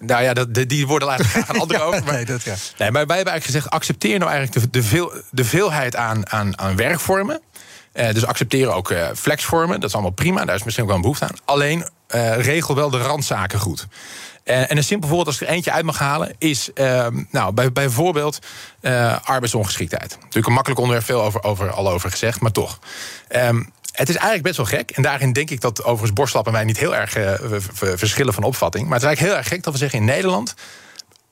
[0.00, 2.04] nou ja, dat, die worden graag aan anderen over.
[2.04, 2.54] Maar, nee, dat, ja.
[2.78, 3.70] nee, maar wij hebben eigenlijk gezegd...
[3.70, 7.40] accepteer nou eigenlijk de, de, veel, de veelheid aan, aan, aan werkvormen.
[7.94, 9.80] Uh, dus accepteer ook uh, flexvormen.
[9.80, 11.36] Dat is allemaal prima, daar is misschien ook wel een behoefte aan.
[11.44, 11.84] Alleen
[12.36, 13.86] regel wel de randzaken goed.
[14.44, 17.52] Uh, en een simpel voorbeeld, als ik er eentje uit mag halen, is uh, nou,
[17.52, 18.38] bij, bijvoorbeeld
[18.80, 20.10] uh, arbeidsongeschiktheid.
[20.10, 22.78] Natuurlijk een makkelijk onderwerp, veel over, over, al over gezegd, maar toch.
[23.28, 24.90] Um, het is eigenlijk best wel gek.
[24.90, 27.10] En daarin denk ik dat overigens Borslap en wij niet heel erg
[27.72, 28.84] verschillen van opvatting.
[28.84, 30.54] Maar het is eigenlijk heel erg gek dat we zeggen in Nederland...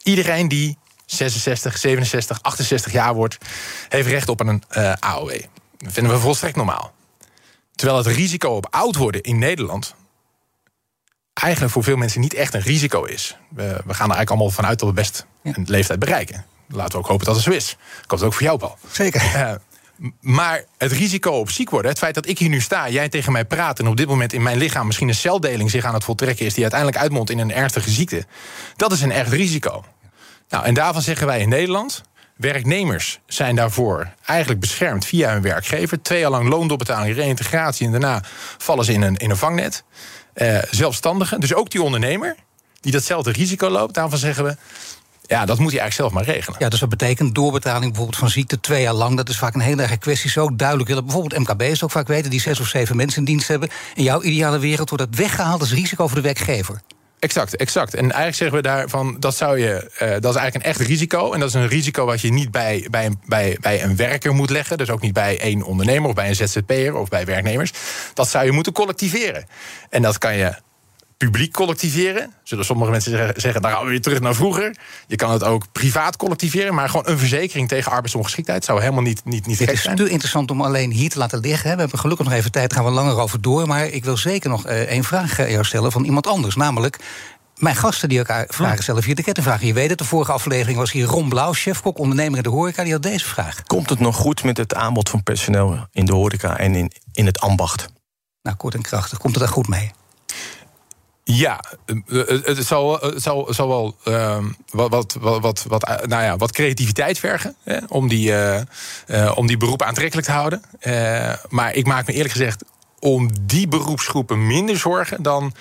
[0.02, 3.38] iedereen die 66, 67, 68 jaar wordt...
[3.88, 4.62] heeft recht op een
[4.98, 5.40] AOW.
[5.78, 6.92] Dat vinden we volstrekt normaal.
[7.74, 9.94] Terwijl het risico op oud worden in Nederland
[11.32, 13.36] eigenlijk voor veel mensen niet echt een risico is.
[13.48, 16.44] We, we gaan er eigenlijk allemaal vanuit dat we best een leeftijd bereiken.
[16.68, 17.76] Laten we ook hopen dat het zo is.
[18.06, 18.78] Het ook voor jou, Paul.
[18.90, 19.22] Zeker.
[19.34, 19.52] Uh,
[20.20, 23.32] maar het risico op ziek worden, het feit dat ik hier nu sta, jij tegen
[23.32, 26.04] mij praat en op dit moment in mijn lichaam misschien een celdeling zich aan het
[26.04, 28.24] voltrekken is die uiteindelijk uitmondt in een ernstige ziekte,
[28.76, 29.84] dat is een echt risico.
[30.48, 32.02] Nou, en daarvan zeggen wij in Nederland,
[32.36, 36.02] werknemers zijn daarvoor eigenlijk beschermd via hun werkgever.
[36.02, 38.22] Twee jaar lang loondoorbetaling, reïntegratie en daarna
[38.58, 39.84] vallen ze in een, in een vangnet
[40.34, 42.36] uh, zelfstandigen, dus ook die ondernemer,
[42.80, 43.94] die datzelfde risico loopt.
[43.94, 44.56] Daarvan zeggen we,
[45.26, 46.58] Ja, dat moet hij eigenlijk zelf maar regelen.
[46.60, 49.16] Ja, dus dat betekent doorbetaling bijvoorbeeld van ziekte twee jaar lang.
[49.16, 50.30] Dat is vaak een hele erge kwestie.
[50.30, 53.48] Zo duidelijk willen bijvoorbeeld MKB's ook vaak weten, die zes of zeven mensen in dienst
[53.48, 53.70] hebben.
[53.94, 56.82] In jouw ideale wereld wordt dat weggehaald als risico voor de werkgever.
[57.22, 57.94] Exact, exact.
[57.94, 61.32] En eigenlijk zeggen we daarvan, dat zou je, uh, dat is eigenlijk een echt risico.
[61.32, 64.34] En dat is een risico wat je niet bij, bij, een, bij, bij een werker
[64.34, 64.78] moet leggen.
[64.78, 67.72] Dus ook niet bij één ondernemer of bij een ZZP'er of bij werknemers.
[68.14, 69.46] Dat zou je moeten collectiveren.
[69.90, 70.54] En dat kan je
[71.24, 72.32] publiek collectiveren.
[72.42, 74.76] Zullen sommige mensen zeggen, dan gaan we weer terug naar vroeger.
[75.06, 79.24] Je kan het ook privaat collectiveren, maar gewoon een verzekering tegen arbeidsongeschiktheid zou helemaal niet,
[79.24, 81.74] niet, niet Het is te interessant om alleen hier te laten liggen.
[81.74, 83.66] We hebben gelukkig nog even tijd, daar gaan we langer over door.
[83.66, 86.56] Maar ik wil zeker nog uh, één vraag uh, stellen van iemand anders.
[86.56, 86.98] Namelijk,
[87.56, 89.62] mijn gasten die elkaar vragen stellen via de kettingvraag.
[89.62, 92.82] Je weet het, de vorige aflevering was hier Ron Blauw, chefkok, ondernemer in de horeca.
[92.82, 93.62] Die had deze vraag.
[93.62, 97.26] Komt het nog goed met het aanbod van personeel in de horeca en in, in
[97.26, 97.86] het ambacht?
[98.42, 99.18] Nou, kort en krachtig.
[99.18, 99.92] Komt het daar goed mee?
[101.24, 101.64] Ja,
[102.44, 107.18] het zal, het zal, zal wel uh, wat, wat, wat, wat, nou ja, wat creativiteit
[107.18, 110.62] vergen hè, om, die, uh, om die beroepen aantrekkelijk te houden.
[111.48, 112.64] Maar ik maak me eerlijk gezegd
[112.98, 115.54] om die beroepsgroepen minder zorgen dan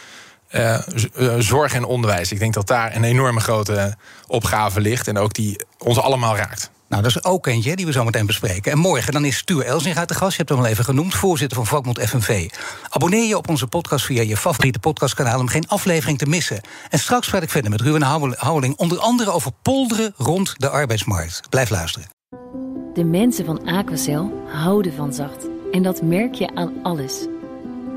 [1.37, 2.31] zorg en onderwijs.
[2.31, 3.97] Ik denk dat daar een enorme grote
[4.27, 6.71] opgave ligt en ook die ons allemaal raakt.
[6.91, 8.71] Nou, dat is ook eentje die we zo meteen bespreken.
[8.71, 10.31] En morgen dan is Stuur Elsing uit de gast.
[10.31, 12.49] Je hebt hem al even genoemd, voorzitter van vakbond FNV.
[12.89, 15.39] Abonneer je op onze podcast via je favoriete podcastkanaal...
[15.39, 16.61] om geen aflevering te missen.
[16.89, 18.01] En straks praat ik verder met Ruben
[18.37, 18.77] Houweling...
[18.77, 21.49] onder andere over polderen rond de arbeidsmarkt.
[21.49, 22.07] Blijf luisteren.
[22.93, 25.47] De mensen van Aquacel houden van zacht.
[25.71, 27.27] En dat merk je aan alles.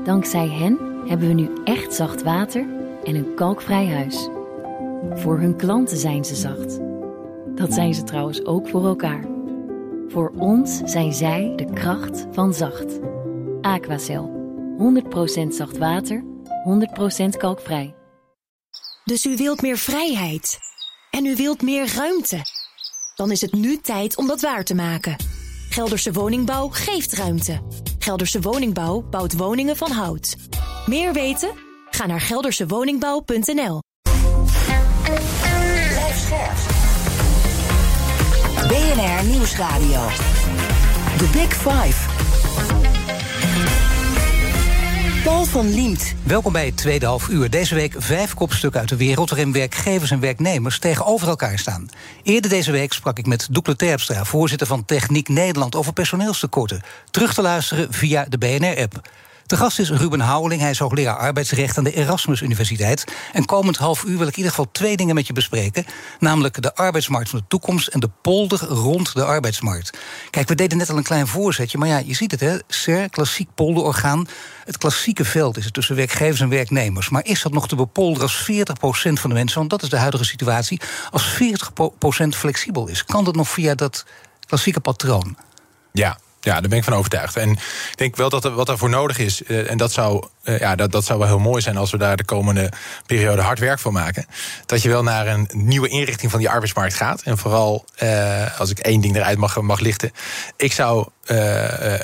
[0.03, 0.77] Dankzij hen
[1.07, 2.65] hebben we nu echt zacht water
[3.03, 4.29] en een kalkvrij huis.
[5.13, 6.79] Voor hun klanten zijn ze zacht...
[7.55, 9.27] Dat zijn ze trouwens ook voor elkaar.
[10.07, 12.99] Voor ons zijn zij de kracht van zacht.
[13.61, 14.33] Aquacel.
[15.43, 16.23] 100% zacht water,
[17.23, 17.95] 100% kalkvrij.
[19.03, 20.59] Dus u wilt meer vrijheid.
[21.11, 22.41] En u wilt meer ruimte.
[23.15, 25.15] Dan is het nu tijd om dat waar te maken.
[25.69, 27.61] Gelderse Woningbouw geeft ruimte.
[27.99, 30.35] Gelderse Woningbouw bouwt woningen van hout.
[30.85, 31.51] Meer weten?
[31.89, 33.79] Ga naar geldersewoningbouw.nl.
[38.95, 40.07] BNR Nieuwsradio.
[41.17, 42.09] The Big Five.
[45.23, 46.15] Paul van Liemt.
[46.23, 47.49] Welkom bij het tweede half uur.
[47.49, 49.29] Deze week vijf kopstukken uit de wereld...
[49.29, 51.89] waarin werkgevers en werknemers tegenover elkaar staan.
[52.23, 54.23] Eerder deze week sprak ik met Doekle Terpstra...
[54.23, 56.81] voorzitter van Techniek Nederland over personeelstekorten.
[57.11, 59.09] Terug te luisteren via de BNR-app.
[59.45, 60.61] De gast is Ruben Houweling.
[60.61, 63.03] Hij is hoogleraar arbeidsrecht aan de Erasmus Universiteit.
[63.33, 65.85] En komend half uur wil ik in ieder geval twee dingen met je bespreken.
[66.19, 69.97] Namelijk de arbeidsmarkt van de toekomst en de polder rond de arbeidsmarkt.
[70.29, 72.57] Kijk, we deden net al een klein voorzetje, maar ja, je ziet het, hè.
[72.67, 74.27] SER, klassiek polderorgaan.
[74.63, 77.09] Het klassieke veld is het tussen werkgevers en werknemers.
[77.09, 79.97] Maar is dat nog te bepolderen als 40% van de mensen, want dat is de
[79.97, 80.81] huidige situatie,
[81.11, 81.37] als
[82.23, 83.05] 40% flexibel is?
[83.05, 84.05] Kan dat nog via dat
[84.47, 85.37] klassieke patroon?
[85.91, 87.37] Ja, ja, daar ben ik van overtuigd.
[87.37, 90.59] En ik denk wel dat er, wat daarvoor nodig is, uh, en dat zou, uh,
[90.59, 92.71] ja, dat, dat zou wel heel mooi zijn als we daar de komende
[93.05, 94.25] periode hard werk van maken.
[94.65, 97.21] Dat je wel naar een nieuwe inrichting van die arbeidsmarkt gaat.
[97.21, 100.11] En vooral, uh, als ik één ding eruit mag, mag lichten.
[100.57, 101.07] Ik zou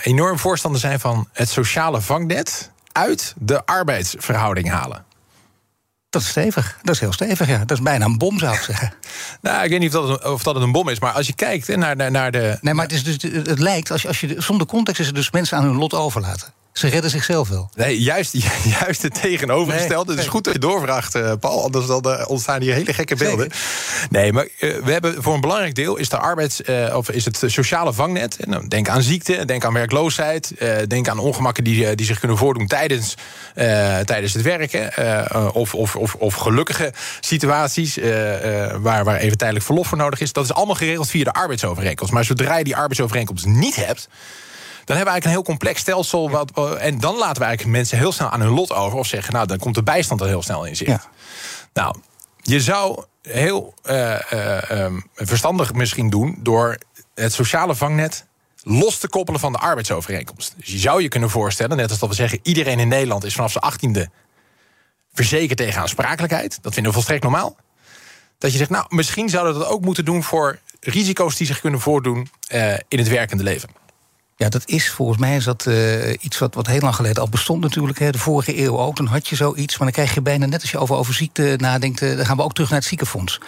[0.02, 5.06] enorm voorstander zijn van het sociale vangnet uit de arbeidsverhouding halen.
[6.12, 6.78] Dat is stevig.
[6.82, 7.58] Dat is heel stevig, ja.
[7.58, 8.94] Dat is bijna een bom, zou ik zeggen.
[9.42, 11.76] nou, ik weet niet of dat, of dat een bom is, maar als je kijkt
[11.76, 12.58] naar, naar, naar de...
[12.62, 15.16] Nee, maar het, is dus, het lijkt, als je, als je, zonder context is het
[15.16, 16.54] dus mensen aan hun lot overlaten.
[16.74, 17.70] Ze redden zichzelf wel.
[17.76, 18.34] Nee, juist,
[18.80, 20.08] juist het tegenovergestelde.
[20.08, 21.64] Nee, het is goed dat je doorvraagt, uh, Paul.
[21.64, 23.50] Anders dan, uh, ontstaan hier hele gekke beelden.
[24.10, 26.62] Nee, maar uh, we hebben voor een belangrijk deel is de arbeids,
[26.94, 28.38] of is het sociale vangnet.
[28.68, 30.54] Denk aan ziekte, denk aan werkloosheid,
[30.88, 33.16] denk aan ongemakken die, die zich kunnen voordoen tijdens,
[34.06, 34.92] tijdens het werken.
[35.54, 37.98] of, of, of, of gelukkige situaties
[38.82, 40.34] waar, waar even tijdelijk verlof voor nodig is.
[40.34, 42.14] Dat is allemaal geregeld via de arbeidsovereenkomst.
[42.14, 44.08] Maar zodra je die arbeidsovereenkomst niet hebt
[44.92, 46.30] dan hebben we eigenlijk een heel complex stelsel.
[46.30, 48.98] Wat, en dan laten we eigenlijk mensen heel snel aan hun lot over.
[48.98, 51.08] Of zeggen, nou, dan komt de bijstand er heel snel in zicht.
[51.74, 51.96] Nou,
[52.42, 56.78] je zou heel uh, uh, um, verstandig misschien doen door
[57.16, 58.26] het sociale vangnet
[58.64, 60.54] los te koppelen van de arbeidsovereenkomst.
[60.58, 63.36] Dus je zou je kunnen voorstellen, net als dat we zeggen, iedereen in Nederland is
[63.36, 64.10] vanaf zijn achttiende
[65.14, 66.60] verzekerd tegen aansprakelijkheid.
[66.62, 67.56] Dat vinden we volstrekt normaal.
[68.38, 71.60] Dat je zegt, nou, misschien zouden we dat ook moeten doen voor risico's die zich
[71.60, 73.70] kunnen voordoen uh, in het werkende leven.
[74.42, 77.30] Ja, dat is volgens mij is dat uh, iets wat, wat heel lang geleden al
[77.30, 78.00] bestond natuurlijk.
[78.00, 78.12] Hè.
[78.12, 79.78] De vorige eeuw ook, dan had je zoiets.
[79.78, 82.02] Maar dan krijg je bijna net als je over, over ziekte nadenkt...
[82.02, 83.40] Uh, dan gaan we ook terug naar het ziekenfonds.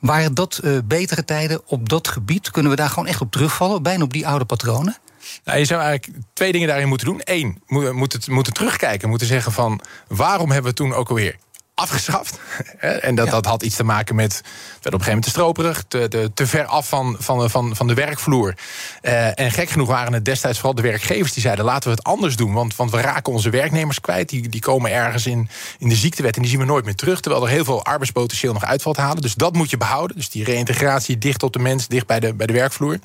[0.00, 2.50] Waren dat uh, betere tijden op dat gebied?
[2.50, 3.82] Kunnen we daar gewoon echt op terugvallen?
[3.82, 4.96] Bijna op die oude patronen?
[5.44, 7.20] Nou, je zou eigenlijk twee dingen daarin moeten doen.
[7.24, 9.08] Eén, moeten, moeten terugkijken.
[9.08, 11.36] Moeten zeggen van waarom hebben we toen ook alweer
[11.74, 12.38] afgeschaft.
[12.78, 14.40] en dat, dat had iets te maken met.
[14.82, 17.86] Werd op een gegeven moment te stroperig, te, te ver af van, van, van, van
[17.86, 18.54] de werkvloer.
[19.02, 22.04] Uh, en gek genoeg waren het destijds vooral de werkgevers die zeiden: laten we het
[22.04, 22.52] anders doen.
[22.52, 24.28] Want, want we raken onze werknemers kwijt.
[24.28, 27.20] Die, die komen ergens in, in de ziektewet en die zien we nooit meer terug.
[27.20, 29.22] Terwijl er heel veel arbeidspotentieel nog uit valt halen.
[29.22, 30.16] Dus dat moet je behouden.
[30.16, 32.98] Dus die reïntegratie dicht op de mens, dicht bij de, bij de werkvloer.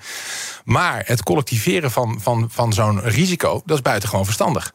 [0.64, 4.74] Maar het collectiveren van, van, van zo'n risico, dat is buitengewoon verstandig.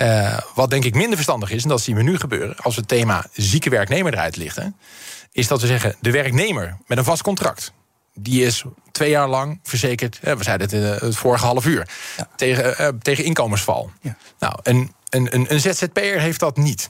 [0.00, 2.88] Uh, wat denk ik minder verstandig is, en dat zien we nu gebeuren, als het
[2.88, 4.66] thema zieke werknemer eruit ligt, hè,
[5.32, 7.72] is dat we zeggen: de werknemer met een vast contract.
[8.14, 12.28] Die is twee jaar lang verzekerd, we zeiden het in het vorige half uur, ja.
[12.36, 13.90] tegen, uh, tegen inkomensval.
[14.00, 14.16] Ja.
[14.38, 16.88] Nou, een, een, een, een ZZP'er heeft dat niet.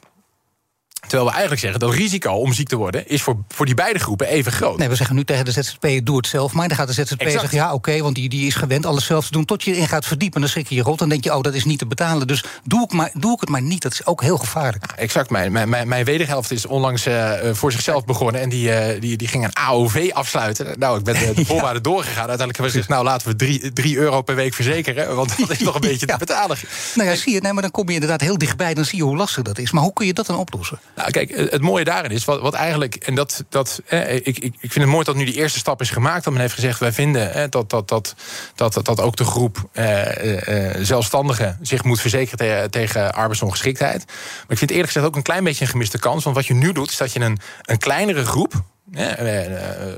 [1.01, 3.09] Terwijl we eigenlijk zeggen dat het risico om ziek te worden...
[3.09, 4.79] is voor, voor die beide groepen even groot.
[4.79, 6.69] Nee, we zeggen nu tegen de ZZP, doe het zelf maar.
[6.69, 9.33] Dan gaat de ZZP zeggen, ja oké, want die, die is gewend alles zelf te
[9.33, 9.45] doen...
[9.45, 10.99] tot je erin gaat verdiepen, dan schrik je je rot.
[10.99, 12.27] Dan denk je, oh, dat is niet te betalen.
[12.27, 13.83] Dus doe ik, maar, doe ik het maar niet.
[13.83, 14.85] Dat is ook heel gevaarlijk.
[14.87, 15.31] Ja, exact.
[15.31, 18.41] Mijn, mijn, mijn wederhelft is onlangs uh, voor zichzelf begonnen...
[18.41, 20.79] en die, uh, die, die ging een AOV afsluiten.
[20.79, 21.91] Nou, ik ben de, de voorwaarden ja.
[21.91, 22.29] doorgegaan.
[22.29, 25.17] Uiteindelijk hebben we gezegd, nou, laten we drie, drie euro per week verzekeren...
[25.17, 26.57] want dat is nog een beetje te betalen.
[26.95, 28.75] Nou ja, zie je, nee, maar dan kom je inderdaad heel dichtbij...
[28.75, 29.71] dan zie je hoe lastig dat is.
[29.71, 30.81] Maar hoe kun je dat dan oplossen?
[30.97, 34.55] Nou, kijk, het mooie daarin is, wat, wat eigenlijk, en dat, dat eh, ik, ik,
[34.61, 36.25] vind het mooi dat nu die eerste stap is gemaakt.
[36.25, 38.15] Dat men heeft gezegd, wij vinden eh, dat, dat, dat,
[38.55, 44.05] dat, dat ook de groep eh, eh, zelfstandigen zich moet verzekeren te, tegen arbeidsongeschiktheid.
[44.07, 46.25] Maar ik vind eerlijk gezegd ook een klein beetje een gemiste kans.
[46.25, 48.53] Want wat je nu doet, is dat je een, een kleinere groep,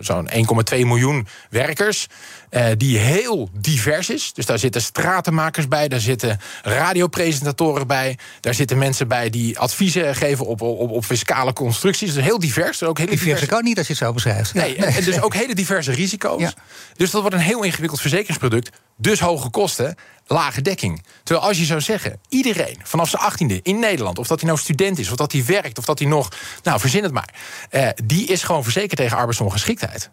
[0.01, 0.29] zo'n
[0.75, 2.09] 1,2 miljoen werkers.
[2.55, 4.33] Uh, die heel divers is.
[4.33, 10.15] Dus daar zitten stratenmakers bij, daar zitten radiopresentatoren bij, daar zitten mensen bij die adviezen
[10.17, 12.15] geven op, op, op fiscale constructies.
[12.15, 12.83] Dus heel divers.
[12.83, 14.55] Ook hele diverse, diverse kan niet als je het zo beschrijft.
[14.55, 14.89] Nee, nee.
[14.89, 16.41] En dus ook hele diverse risico's.
[16.41, 16.53] Ja.
[16.97, 18.71] Dus dat wordt een heel ingewikkeld verzekeringsproduct.
[18.97, 19.95] Dus hoge kosten,
[20.27, 21.05] lage dekking.
[21.23, 24.19] Terwijl als je zou zeggen, iedereen vanaf zijn achttiende in Nederland...
[24.19, 26.29] of dat hij nou student is, of dat hij werkt, of dat hij nog...
[26.63, 27.35] nou, verzin het maar.
[27.71, 30.11] Uh, die is gewoon verzekerd tegen arbeidsongeschiktheid.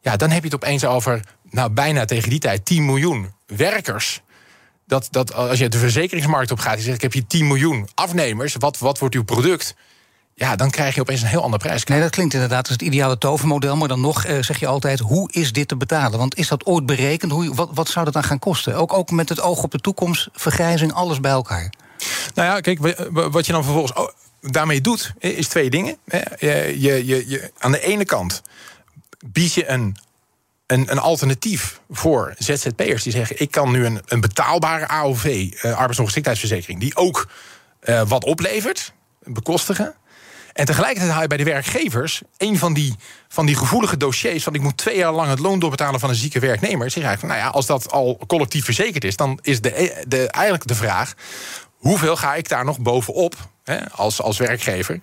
[0.00, 4.20] Ja, dan heb je het opeens over nou, bijna tegen die tijd 10 miljoen werkers.
[4.86, 7.88] Dat, dat als je de verzekeringsmarkt op gaat, je zegt: Ik heb hier 10 miljoen
[7.94, 8.54] afnemers.
[8.58, 9.74] Wat, wat wordt uw product?
[10.34, 11.84] Ja, dan krijg je opeens een heel ander prijs.
[11.84, 13.76] Nee, dat klinkt inderdaad als het ideale tovermodel.
[13.76, 16.18] Maar dan nog uh, zeg je altijd: hoe is dit te betalen?
[16.18, 17.32] Want is dat ooit berekend?
[17.32, 18.74] Hoe, wat, wat zou dat dan gaan kosten?
[18.74, 21.72] Ook, ook met het oog op de toekomst, vergrijzing, alles bij elkaar.
[22.34, 22.78] Nou ja, kijk,
[23.10, 24.08] wat je dan vervolgens oh,
[24.40, 25.96] daarmee doet, is twee dingen.
[26.38, 28.42] Je, je, je, aan de ene kant
[29.26, 29.96] bied je een
[30.70, 35.72] een, een alternatief voor ZZP'ers die zeggen: ik kan nu een, een betaalbare AOV, uh,
[35.76, 37.28] arbeidsongeschiktheidsverzekering, die ook
[37.84, 39.94] uh, wat oplevert, bekostigen.
[40.52, 42.94] En tegelijkertijd haal je bij de werkgevers een van die,
[43.28, 46.14] van die gevoelige dossiers van ik moet twee jaar lang het loon doorbetalen van een
[46.14, 46.90] zieke werknemer.
[46.90, 50.66] Zeg eigenlijk, nou ja, als dat al collectief verzekerd is, dan is de, de, eigenlijk
[50.66, 51.14] de vraag:
[51.76, 55.00] hoeveel ga ik daar nog bovenop hè, als, als werkgever?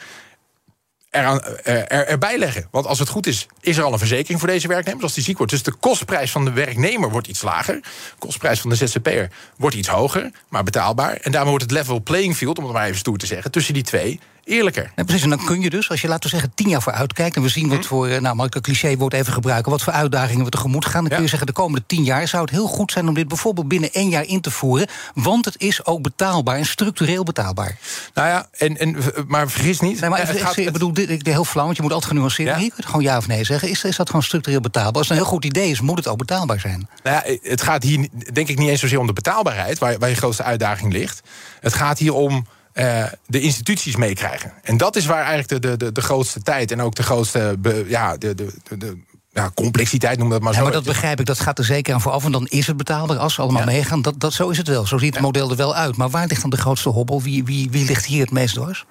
[1.17, 2.67] Eraan, er, erbij leggen.
[2.71, 5.23] Want als het goed is, is er al een verzekering voor deze werknemers als die
[5.23, 5.51] ziek wordt.
[5.51, 7.75] Dus de kostprijs van de werknemer wordt iets lager.
[7.75, 11.13] De kostprijs van de ZZP'er wordt iets hoger, maar betaalbaar.
[11.13, 13.73] En daarmee wordt het level playing field, om het maar even stoer te zeggen, tussen
[13.73, 14.91] die twee eerlijker.
[14.95, 17.13] Ja, precies, en dan kun je dus, als je laten we zeggen tien jaar vooruit
[17.13, 17.35] kijkt...
[17.35, 17.83] en we zien wat hm.
[17.83, 19.71] voor, eh, nou mag ik een clichéwoord even gebruiken...
[19.71, 21.47] wat voor uitdagingen we tegemoet gaan, dan kun je zeggen...
[21.47, 24.25] de komende tien jaar zou het heel goed zijn om dit bijvoorbeeld binnen één jaar
[24.25, 24.87] in te voeren...
[25.13, 27.77] want het is ook betaalbaar en structureel betaalbaar.
[28.13, 28.95] Nou ja, en, en,
[29.27, 29.99] maar vergis niet...
[29.99, 32.49] Nee, maar het gaat, ik bedoel, dit, ik, heel flauw, want je moet altijd genuanceerd...
[32.49, 32.57] Ja?
[32.57, 33.69] hier kun je gewoon ja of nee zeggen.
[33.69, 34.97] Is, is dat gewoon structureel betaalbaar?
[34.97, 36.89] Als het een heel goed idee is, moet het ook betaalbaar zijn.
[37.03, 39.79] Nou ja, het gaat hier denk ik niet eens zozeer om de betaalbaarheid...
[39.79, 41.21] waar, waar je grootste uitdaging ligt.
[41.59, 42.45] Het gaat hier om
[42.79, 44.53] uh, de instituties meekrijgen.
[44.63, 48.17] En dat is waar eigenlijk de, de, de, grootste tijd en ook de grootste ja,
[48.17, 48.97] de, de, de,
[49.31, 50.57] ja, complexiteit, noem dat maar zo.
[50.57, 52.25] Ja, maar dat begrijp ik, dat gaat er zeker aan vooraf.
[52.25, 54.01] En dan is het betaalbaar als ze allemaal meegaan.
[54.01, 55.97] Dat, dat, zo is het wel, zo ziet het model er wel uit.
[55.97, 57.21] Maar waar ligt dan de grootste hobbel?
[57.21, 58.85] Wie, wie, wie ligt hier het meest dwars?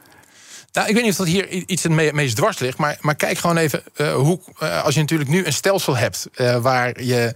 [0.77, 2.79] Nou, ik weet niet of dat hier iets het meest dwars ligt.
[2.79, 4.41] Maar, maar kijk gewoon even uh, hoe.
[4.63, 6.29] Uh, als je natuurlijk nu een stelsel hebt.
[6.37, 7.35] Uh, waar je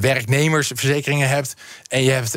[0.00, 1.54] werknemersverzekeringen hebt.
[1.88, 2.36] En je hebt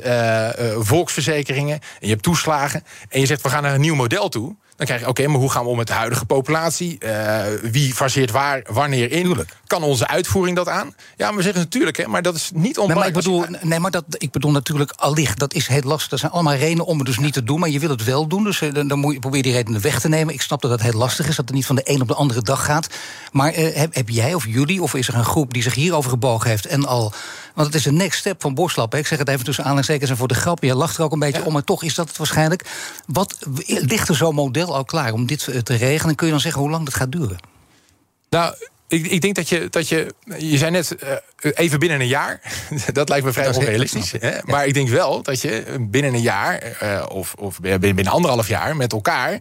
[0.88, 1.74] volksverzekeringen.
[1.74, 2.84] En je hebt toeslagen.
[3.10, 4.56] En je zegt we gaan naar een nieuw model toe.
[4.76, 6.98] Dan krijg je, oké, maar hoe gaan we om met de huidige populatie?
[7.00, 9.46] Uh, wie faseert waar, wanneer in?
[9.68, 10.96] Kan onze uitvoering dat aan?
[11.18, 13.16] Ja, maar we zeggen natuurlijk, hè, maar dat is niet onbelangrijk.
[13.16, 15.40] Nee, maar ik bedoel, nee, maar dat, ik bedoel natuurlijk allicht.
[15.40, 16.10] Dat is heel lastig.
[16.10, 17.60] Dat zijn allemaal redenen om het dus niet te doen.
[17.60, 20.00] Maar je wil het wel doen, dus eh, dan, moet je proberen die redenen weg
[20.00, 20.34] te nemen.
[20.34, 22.14] Ik snap dat dat heel lastig is, dat het niet van de een op de
[22.14, 22.88] andere dag gaat.
[23.32, 26.10] Maar uh, heb, heb jij of jullie, of is er een groep die zich hierover
[26.10, 26.66] gebogen heeft...
[26.66, 27.14] en al
[27.54, 28.96] want het is een next step van Borslap.
[28.96, 30.64] Ik zeg het even tussen aanhalingstekens en voor de grap.
[30.64, 32.66] Je lacht er ook een beetje om, maar toch is dat het waarschijnlijk.
[33.06, 36.10] Wat ligt er zo'n model al klaar om dit te regelen?
[36.10, 37.38] En kun je dan zeggen hoe lang dat gaat duren?
[38.30, 38.56] Nou,
[38.88, 40.13] ik, ik, denk dat je, dat je.
[40.38, 42.41] Je zei net uh, even binnen een jaar.
[42.93, 44.12] dat lijkt me vrij onrealistisch.
[44.19, 44.38] Hè?
[44.45, 48.76] Maar ik denk wel dat je binnen een jaar, uh, of, of binnen anderhalf jaar
[48.76, 49.39] met elkaar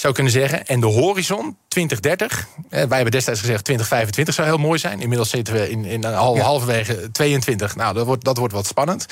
[0.00, 0.66] zou kunnen zeggen.
[0.66, 2.46] En de horizon 2030.
[2.68, 5.00] Eh, wij hebben destijds gezegd 2025 zou heel mooi zijn.
[5.00, 7.76] Inmiddels zitten we in, in hal, halverwege 22.
[7.76, 9.06] Nou, dat wordt, dat wordt wat spannend.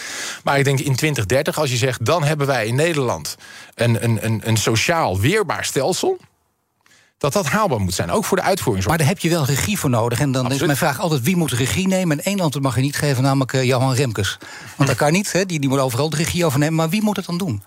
[0.44, 2.04] Maar ik denk in 2030, als je zegt...
[2.04, 3.36] dan hebben wij in Nederland
[3.74, 6.18] een, een, een, een sociaal weerbaar stelsel
[7.18, 8.86] dat dat haalbaar moet zijn, ook voor de uitvoering.
[8.86, 10.20] Maar daar heb je wel regie voor nodig.
[10.20, 10.60] En dan Absoluut.
[10.60, 12.18] is mijn vraag altijd, wie moet regie nemen?
[12.18, 14.38] En één land mag je niet geven, namelijk uh, Johan Remkes.
[14.76, 15.46] Want dat kan niet, hè?
[15.46, 16.74] Die, die moet overal de regie overnemen.
[16.74, 17.62] Maar wie moet het dan doen?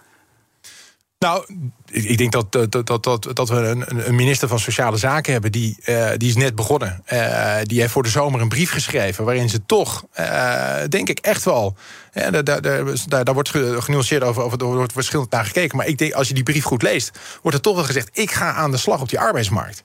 [1.21, 1.45] Nou,
[1.91, 5.51] ik denk dat, dat, dat, dat, we een, een minister van Sociale Zaken hebben...
[5.51, 7.03] die, uh, die is net begonnen.
[7.13, 9.25] Uh, die heeft voor de zomer een brief geschreven...
[9.25, 11.75] waarin ze toch, uh, denk ik echt wel...
[12.11, 15.77] daar, daar, daar, daar wordt genuanceerd over, over, er wordt verschillend naar gekeken...
[15.77, 17.19] maar ik denk, als je die brief goed leest...
[17.41, 18.09] wordt er toch wel gezegd...
[18.13, 19.83] ik ga aan de slag op die arbeidsmarkt.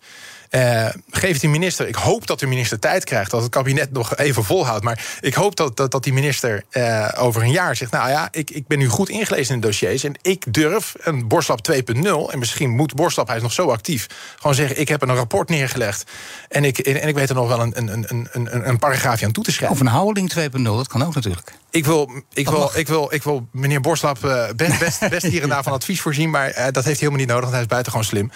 [0.50, 4.16] Uh, geeft die minister, ik hoop dat de minister tijd krijgt, dat het kabinet nog
[4.16, 4.84] even volhoudt.
[4.84, 8.28] Maar ik hoop dat, dat, dat die minister uh, over een jaar zegt: Nou ja,
[8.30, 10.04] ik, ik ben nu goed ingelezen in de dossiers.
[10.04, 14.06] En ik durf een Borslap 2.0, en misschien moet Borslap, hij is nog zo actief,
[14.36, 16.10] gewoon zeggen: Ik heb een rapport neergelegd.
[16.48, 19.32] En ik, en ik weet er nog wel een, een, een, een, een paragraafje aan
[19.32, 19.76] toe te schrijven.
[19.76, 21.52] Of een houding 2.0, dat kan ook natuurlijk.
[21.70, 25.42] Ik wil, ik, wil, ik, wil, ik wil meneer Borslap uh, best, best, best hier
[25.42, 26.30] en daar van advies voorzien.
[26.30, 28.30] Maar dat heeft hij helemaal niet nodig, want hij is buitengewoon slim.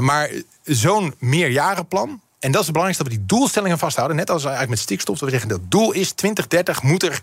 [0.00, 0.30] maar
[0.62, 2.20] zo'n meerjarenplan.
[2.38, 4.16] En dat is het belangrijkste dat we die doelstellingen vasthouden.
[4.16, 5.18] Net als eigenlijk met stikstof.
[5.18, 7.20] Dat we zeggen, dat doel is 2030 moet er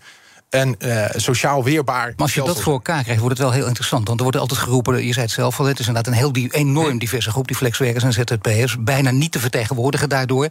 [0.50, 2.06] een uh, sociaal weerbaar.
[2.06, 4.06] Maar als je dat voor elkaar krijgt, wordt het wel heel interessant.
[4.06, 6.32] Want er wordt altijd geroepen, je zei het zelf al, het is inderdaad een heel
[6.32, 8.76] die, enorm diverse groep, die flexwerkers en ZZP'ers.
[8.80, 10.48] Bijna niet te vertegenwoordigen daardoor.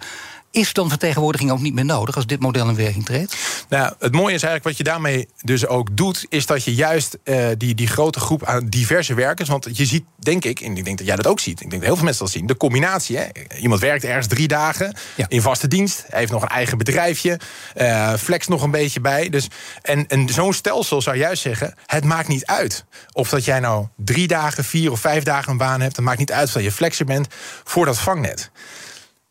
[0.54, 3.36] Is dan vertegenwoordiging ook niet meer nodig als dit model in werking treedt?
[3.70, 7.18] Nou, het mooie is eigenlijk wat je daarmee dus ook doet, is dat je juist
[7.24, 9.50] uh, die, die grote groep aan diverse werkers.
[9.50, 11.72] Want je ziet, denk ik, en ik denk dat jij dat ook ziet, ik denk
[11.72, 13.18] dat heel veel mensen dat zien, de combinatie.
[13.18, 13.26] Hè?
[13.60, 14.96] Iemand werkt ergens drie dagen
[15.28, 17.40] in vaste dienst, heeft nog een eigen bedrijfje,
[17.78, 19.30] uh, flex nog een beetje bij.
[19.30, 19.48] Dus,
[19.82, 23.88] en en zo'n stelsel zou juist zeggen: het maakt niet uit of dat jij nou
[23.96, 25.96] drie dagen, vier of vijf dagen een baan hebt.
[25.96, 27.28] Het maakt niet uit of je flexer bent
[27.64, 28.52] voor dat vangnet.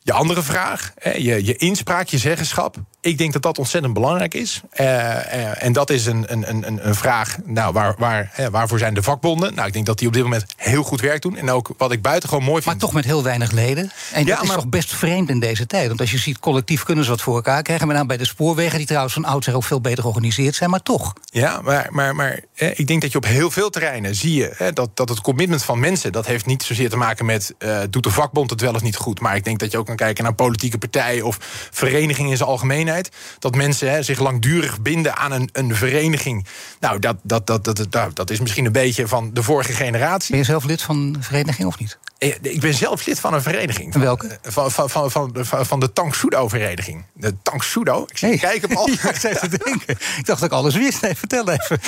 [0.02, 2.76] Je andere vraag, je, je inspraak, je zeggenschap.
[3.04, 4.60] Ik denk dat dat ontzettend belangrijk is.
[4.80, 8.78] Uh, uh, en dat is een, een, een, een vraag, nou, waar, waar, hè, waarvoor
[8.78, 9.54] zijn de vakbonden?
[9.54, 11.36] Nou, ik denk dat die op dit moment heel goed werk doen.
[11.36, 12.66] En ook wat ik buitengewoon mooi vind...
[12.66, 13.90] Maar toch met heel weinig leden.
[14.12, 15.88] En ja, dat is toch best vreemd in deze tijd.
[15.88, 17.86] Want als je ziet, collectief kunnen ze wat voor elkaar krijgen.
[17.86, 20.70] Met name bij de spoorwegen, die trouwens van oudsher ook veel beter georganiseerd zijn.
[20.70, 21.12] Maar toch.
[21.24, 24.54] Ja, maar, maar, maar hè, ik denk dat je op heel veel terreinen zie je...
[24.56, 27.54] Hè, dat, dat het commitment van mensen, dat heeft niet zozeer te maken met...
[27.58, 29.20] Uh, doet de vakbond het wel of niet goed.
[29.20, 31.24] Maar ik denk dat je ook kan kijken naar politieke partijen...
[31.24, 31.38] of
[31.70, 32.90] verenigingen in zijn algemeenheid.
[33.38, 36.46] Dat mensen hè, zich langdurig binden aan een, een vereniging.
[36.80, 40.30] Nou, dat, dat, dat, dat, dat, dat is misschien een beetje van de vorige generatie.
[40.30, 41.98] Ben je zelf lid van een vereniging of niet?
[42.18, 43.94] Eh, ik ben zelf lid van een vereniging.
[43.94, 44.26] Welke?
[44.26, 47.04] Eh, van, van, van, van, van de Tanksudo-vereniging.
[47.12, 48.04] De Tanksudo?
[48.08, 48.38] Ik zie hey.
[48.38, 48.88] kijken al.
[49.02, 49.96] Ja, ik te denken.
[50.18, 51.02] Ik dacht dat ik alles wist.
[51.02, 51.80] Nee, vertel even.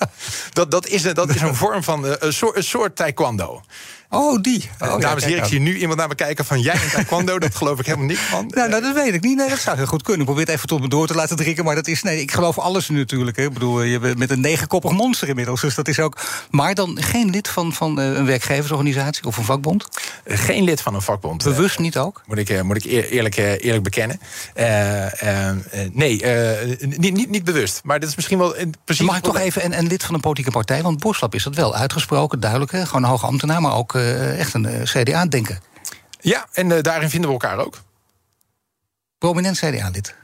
[0.52, 3.62] dat, dat, is, dat is een vorm van eh, een soort, een soort taekwondo.
[4.10, 4.70] Oh, die.
[4.78, 7.38] Oh, dames en heren, ik zie nu iemand naar me kijken van jij en taekwondo.
[7.38, 8.46] dat geloof ik helemaal niet van.
[8.58, 9.36] Nou, nou, dat weet ik niet.
[9.36, 10.20] Nee, dat zou heel goed kunnen.
[10.20, 11.64] Ik probeer het even tot me door te laten drinken.
[11.64, 13.36] Maar dat is, nee, ik geloof alles natuurlijk.
[13.36, 13.42] Hè.
[13.42, 15.60] Ik bedoel, je bent met een negenkoppig monster inmiddels.
[15.60, 16.20] Dus dat is ook.
[16.50, 19.88] Maar dan geen lid van, van een werkgeversorganisatie of een vakbond?
[20.24, 21.44] Geen lid van een vakbond.
[21.44, 22.22] Bewust niet ook?
[22.26, 24.20] Moet ik, moet ik eerlijk, eerlijk bekennen.
[24.56, 25.50] Uh, uh,
[25.92, 26.24] nee,
[26.78, 27.80] niet, niet, niet bewust.
[27.84, 28.54] Maar dat is misschien wel.
[28.84, 30.82] Precies Mag ik toch even een, een lid van een politieke partij?
[30.82, 32.72] Want Boslap is dat wel uitgesproken, duidelijk.
[32.72, 32.86] Hè?
[32.86, 33.97] Gewoon een hoge ambtenaar, maar ook
[34.38, 35.58] echt een uh, CDA-denker.
[36.20, 37.80] Ja, en uh, daarin vinden we elkaar ook.
[39.18, 40.14] Prominent CDA-lid.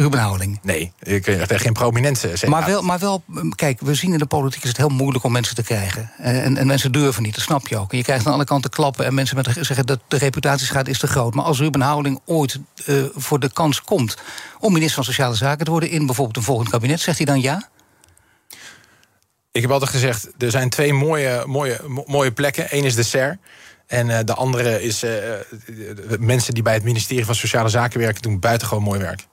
[0.00, 0.58] Ruben Houweling.
[0.62, 2.48] Nee, ik heb geen prominente CDA.
[2.48, 3.22] Maar wel, maar wel,
[3.54, 6.10] kijk, we zien in de politiek is het heel moeilijk om mensen te krijgen.
[6.16, 7.90] En, en mensen durven niet, dat snap je ook.
[7.92, 10.98] En je krijgt aan alle kanten klappen en mensen met, zeggen dat de reputatieschaat is
[10.98, 11.34] te groot.
[11.34, 14.16] Maar als Ruben Houweling ooit uh, voor de kans komt
[14.60, 17.40] om minister van Sociale Zaken te worden in bijvoorbeeld een volgend kabinet, zegt hij dan
[17.40, 17.68] ja?
[19.58, 22.66] Ik heb altijd gezegd, er zijn twee mooie, mooie, mooie plekken.
[22.70, 23.38] Eén is de SER.
[23.86, 25.10] En uh, de andere is uh,
[26.18, 28.22] mensen die bij het ministerie van Sociale Zaken werken...
[28.22, 29.26] doen buitengewoon mooi werk.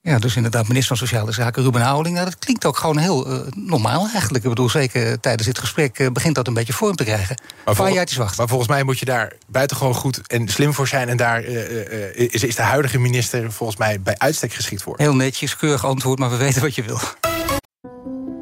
[0.00, 2.14] Ja, dus inderdaad, minister van Sociale Zaken Ruben Houweling.
[2.14, 4.44] Nou, dat klinkt ook gewoon heel uh, normaal eigenlijk.
[4.44, 7.40] Ik bedoel, zeker tijdens dit gesprek uh, begint dat een beetje vorm te krijgen.
[7.64, 8.16] Maar, vol wachten.
[8.36, 11.08] maar volgens mij moet je daar buitengewoon goed en slim voor zijn.
[11.08, 14.94] En daar is, is de huidige minister volgens mij bij uitstek geschikt voor.
[14.96, 17.00] Heel netjes, keurig antwoord, maar we weten wat je wil.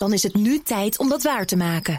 [0.00, 1.98] Dan is het nu tijd om dat waar te maken.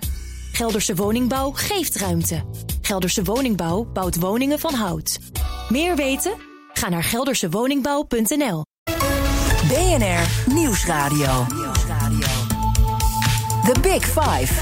[0.52, 2.44] Gelderse Woningbouw geeft ruimte.
[2.82, 5.20] Gelderse Woningbouw bouwt woningen van hout.
[5.70, 6.34] Meer weten?
[6.74, 8.66] Ga naar geldersewoningbouw.nl.
[9.68, 11.46] BNR Nieuwsradio.
[13.66, 14.54] The Big Five.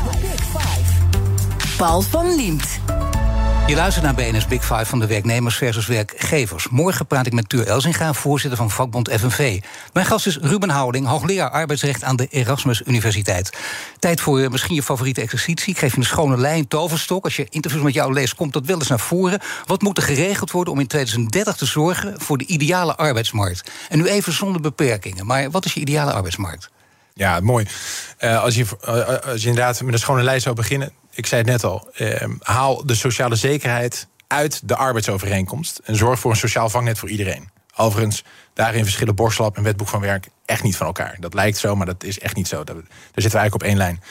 [1.78, 2.80] Paul van Liemt.
[3.70, 6.70] Je luistert naar BNS Big Five van de werknemers versus werkgevers.
[6.70, 9.62] Morgen praat ik met Tuur Elzinga, voorzitter van vakbond FNV.
[9.94, 13.58] Mijn gast is Ruben Houding, hoogleraar arbeidsrecht aan de Erasmus Universiteit.
[14.00, 15.74] Tijd voor uh, misschien je favoriete exercitie.
[15.74, 17.24] Ik geef je een schone lijn, toverstok.
[17.24, 19.40] Als je interviews met jou leest, komt dat wel eens naar voren.
[19.66, 23.72] Wat moet er geregeld worden om in 2030 te zorgen voor de ideale arbeidsmarkt?
[23.90, 25.26] En nu even zonder beperkingen.
[25.26, 26.70] Maar wat is je ideale arbeidsmarkt?
[27.20, 27.68] Ja, mooi.
[28.20, 31.42] Uh, als, je, uh, als je inderdaad met een schone lijst zou beginnen, ik zei
[31.42, 36.38] het net al, eh, haal de sociale zekerheid uit de arbeidsovereenkomst en zorg voor een
[36.38, 37.50] sociaal vangnet voor iedereen.
[37.76, 41.18] Overigens, daarin verschillen Borslab en Wetboek van Werk echt niet van elkaar.
[41.20, 42.64] Dat lijkt zo, maar dat is echt niet zo.
[42.64, 44.04] Daar zitten we eigenlijk op één lijn.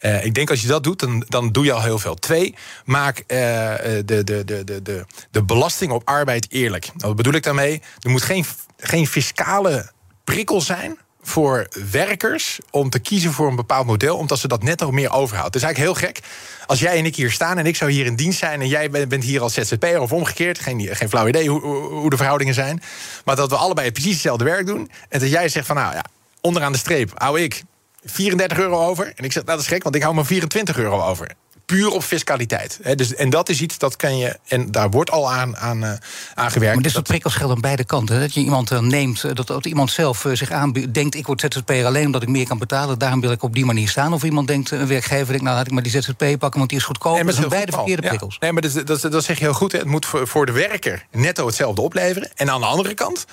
[0.00, 2.14] Uh, ik denk als je dat doet, dan, dan doe je al heel veel.
[2.14, 2.54] Twee,
[2.84, 6.88] maak de, de, de, de, de, de belasting op arbeid eerlijk.
[6.96, 7.82] Wat bedoel ik daarmee?
[8.00, 8.44] Er moet geen,
[8.76, 9.90] geen fiscale
[10.24, 14.80] prikkel zijn voor werkers om te kiezen voor een bepaald model, omdat ze dat net
[14.80, 15.54] nog meer overhoudt.
[15.54, 16.20] Het is eigenlijk heel gek.
[16.66, 18.90] Als jij en ik hier staan en ik zou hier in dienst zijn en jij
[18.90, 22.82] bent hier als ZZP'er of omgekeerd, geen, geen flauw idee hoe, hoe de verhoudingen zijn,
[23.24, 26.04] maar dat we allebei precies hetzelfde werk doen en dat jij zegt van nou ja,
[26.40, 27.62] onderaan de streep hou ik
[28.04, 29.12] 34 euro over.
[29.16, 31.34] En ik zeg, nou, dat is gek, want ik hou maar 24 euro over
[31.66, 32.80] puur op fiscaliteit.
[32.94, 34.38] dus, en dat is iets dat kan je.
[34.46, 35.92] En daar wordt al aan, aan, uh,
[36.34, 36.74] aan gewerkt.
[36.74, 38.20] Maar dit soort prikkels geldt aan beide kanten.
[38.20, 41.26] Dat je iemand uh, neemt, eh, dat, dat iemand zelf uh, zich aanbiedt, denkt: ik
[41.26, 42.98] word ZZP'er alleen omdat ik meer kan betalen.
[42.98, 44.12] Daarom wil ik op die manier staan.
[44.12, 46.78] Of iemand denkt, een werkgever denkt: nou laat ik maar die ZZP pakken, want die
[46.78, 47.14] is goedkoop.
[47.14, 48.08] Nee, dat zijn beide verkeerde ja.
[48.08, 48.38] prikkels.
[48.38, 49.72] Nee, maar dat, dat, dat zeg je heel goed.
[49.72, 49.78] Hè.
[49.78, 52.30] Het moet voor, voor de werker netto hetzelfde opleveren.
[52.34, 53.26] En aan de andere kant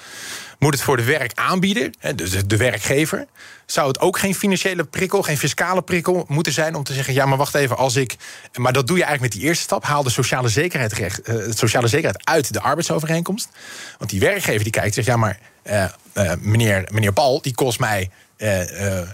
[0.59, 3.27] moet het voor de werkaanbieder, dus de werkgever,
[3.65, 7.25] zou het ook geen financiële prikkel, geen fiscale prikkel moeten zijn om te zeggen: ja,
[7.25, 8.15] maar wacht even, als ik.
[8.57, 9.83] Maar dat doe je eigenlijk met die eerste stap.
[9.83, 13.49] Haal de sociale zekerheid, recht, uh, sociale zekerheid uit de arbeidsovereenkomst.
[13.97, 17.79] Want die werkgever die kijkt zegt: ja, maar uh, uh, meneer, meneer Paul, die kost
[17.79, 18.09] mij.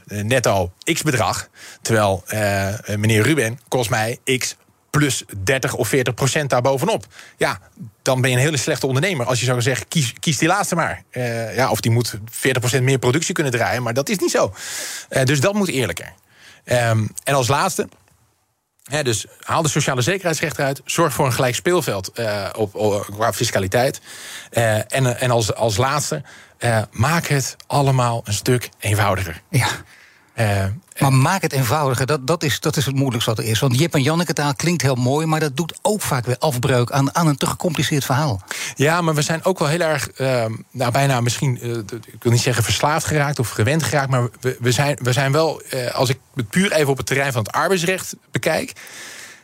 [0.08, 1.50] netto x bedrag.
[1.82, 2.24] Terwijl
[2.96, 4.56] meneer Ruben kost mij x
[4.90, 7.06] plus 30 of 40 procent daarbovenop.
[7.38, 7.60] Ja,
[8.02, 9.26] dan ben je een hele slechte ondernemer.
[9.26, 11.04] Als je zou zeggen, kies, kies die laatste maar.
[11.12, 13.84] Uh, ja, of die moet 40 procent meer productie kunnen draaien.
[13.84, 14.54] Maar dat is niet zo.
[15.10, 16.14] Uh, dus dat moet eerlijker.
[16.66, 17.88] Um, en als laatste...
[19.04, 20.82] Dus haal de sociale zekerheidsrechten uit.
[20.86, 22.12] Zorg voor een gelijk speelveld
[22.56, 24.02] op, op, qua fiscaliteit.
[24.50, 26.22] en, en als, als laatste,
[26.92, 29.42] maak het allemaal een stuk eenvoudiger.
[29.50, 29.68] Ja.
[30.40, 30.66] Uh,
[31.00, 33.60] maar maak het eenvoudiger, dat, dat, is, dat is het moeilijkste wat er is.
[33.60, 36.92] Want Jip en Janneke taal klinkt heel mooi, maar dat doet ook vaak weer afbreuk
[36.92, 38.42] aan, aan een te gecompliceerd verhaal.
[38.76, 41.78] Ja, maar we zijn ook wel heel erg, uh, nou bijna misschien, uh,
[42.14, 45.32] ik wil niet zeggen verslaafd geraakt of gewend geraakt, maar we, we, zijn, we zijn
[45.32, 45.62] wel,
[45.92, 48.74] als ik het puur even op het terrein van het arbeidsrecht bekijk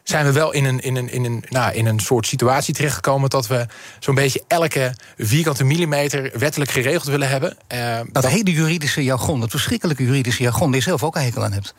[0.10, 3.30] zijn we wel in een, in een, in een, nou, in een soort situatie terechtgekomen
[3.30, 3.66] dat we
[4.00, 7.58] zo'n beetje elke vierkante millimeter wettelijk geregeld willen hebben.
[7.74, 11.22] Uh, dat, dat hele juridische jargon, dat verschrikkelijke juridische jargon, die je zelf ook een
[11.22, 11.74] hekel aan hebt.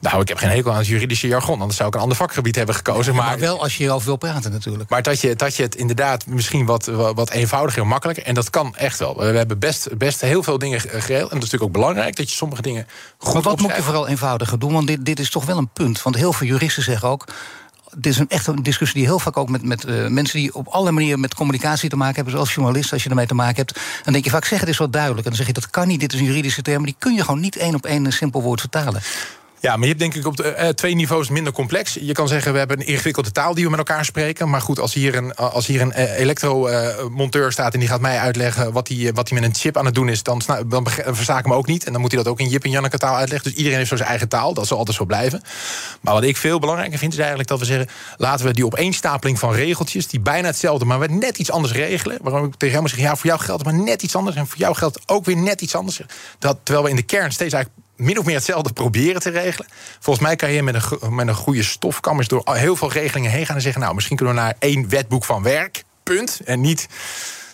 [0.00, 2.54] Nou, ik heb geen hekel aan het juridische jargon, anders zou ik een ander vakgebied
[2.54, 3.14] hebben gekozen.
[3.14, 4.90] maar, maar, wel als je erover wil praten, natuurlijk.
[4.90, 8.50] Maar dat je, dat je het inderdaad misschien wat, wat eenvoudiger en makkelijker, en dat
[8.50, 9.16] kan echt wel.
[9.16, 11.10] We hebben best, best heel veel dingen geregeld.
[11.10, 12.86] En dat is natuurlijk ook belangrijk dat je sommige dingen
[13.18, 14.72] goed Maar wat moet je vooral eenvoudiger doen?
[14.72, 16.02] Want dit, dit is toch wel een punt.
[16.02, 17.24] Want heel veel juristen zeggen ook
[17.96, 20.54] dit is een, echt een discussie die heel vaak ook met, met uh, mensen die
[20.54, 23.56] op alle manieren met communicatie te maken hebben, zoals journalist, als je ermee te maken
[23.56, 25.22] hebt, dan denk je vaak zeg het is wat duidelijk.
[25.22, 27.14] En dan zeg je dat kan niet, dit is een juridische term, maar die kun
[27.14, 29.02] je gewoon niet één op één een simpel woord vertalen.
[29.60, 31.96] Ja, maar je hebt denk ik op de, uh, twee niveaus minder complex.
[32.00, 34.50] Je kan zeggen, we hebben een ingewikkelde taal die we met elkaar spreken.
[34.50, 38.18] Maar goed, als hier een, als hier een uh, elektromonteur staat en die gaat mij
[38.18, 41.44] uitleggen wat hij wat met een chip aan het doen is, dan, dan versta ik
[41.44, 41.84] hem ook niet.
[41.84, 43.48] En dan moet hij dat ook in Jip en Janneke taal uitleggen.
[43.48, 44.54] Dus iedereen heeft zo zijn eigen taal.
[44.54, 45.42] Dat zal altijd zo blijven.
[46.00, 49.38] Maar wat ik veel belangrijker vind, is eigenlijk dat we zeggen: laten we die opeenstapeling
[49.38, 52.18] van regeltjes, die bijna hetzelfde, maar we net iets anders regelen.
[52.22, 54.36] Waarom ik tegen hem zeg: ja, voor jou geldt maar net iets anders.
[54.36, 56.00] En voor jou geldt ook weer net iets anders.
[56.38, 59.68] Dat, terwijl we in de kern steeds eigenlijk min of meer hetzelfde proberen te regelen.
[59.98, 63.46] Volgens mij kan je met een, met een goede stofkammers door heel veel regelingen heen
[63.46, 65.84] gaan en zeggen: Nou, misschien kunnen we naar één wetboek van werk.
[66.02, 66.40] Punt.
[66.44, 66.88] En niet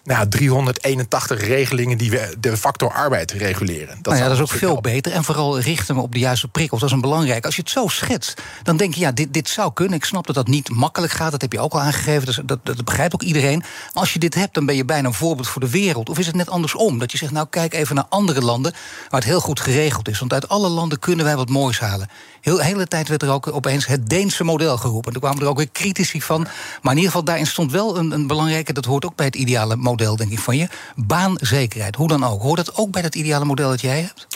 [0.05, 3.99] nou, 381 regelingen die we de factor arbeid reguleren.
[4.03, 5.13] Dat, nou ja, dat is ook veel beter.
[5.13, 6.81] En vooral richten we op de juiste prikkels.
[6.81, 7.45] Dat is een belangrijk.
[7.45, 9.97] Als je het zo schetst, dan denk je, ja, dit, dit zou kunnen.
[9.97, 11.31] Ik snap dat dat niet makkelijk gaat.
[11.31, 12.27] Dat heb je ook al aangegeven.
[12.27, 13.59] Dat, dat, dat begrijpt ook iedereen.
[13.59, 16.09] Maar als je dit hebt, dan ben je bijna een voorbeeld voor de wereld.
[16.09, 16.99] Of is het net andersom?
[16.99, 18.73] Dat je zegt, nou, kijk even naar andere landen
[19.09, 20.19] waar het heel goed geregeld is.
[20.19, 22.09] Want uit alle landen kunnen wij wat moois halen.
[22.45, 25.13] Heel, hele tijd werd er ook opeens het Deense model geroepen.
[25.13, 26.41] Er kwamen er ook weer critici van.
[26.83, 28.73] Maar in ieder geval, daarin stond wel een, een belangrijke...
[28.73, 30.69] dat hoort ook bij het ideale model, denk ik, van je.
[30.97, 32.43] Baanzekerheid, hoe dan ook.
[32.43, 34.27] Hoort dat ook bij dat ideale model dat jij hebt?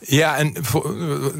[0.00, 0.48] Ja, en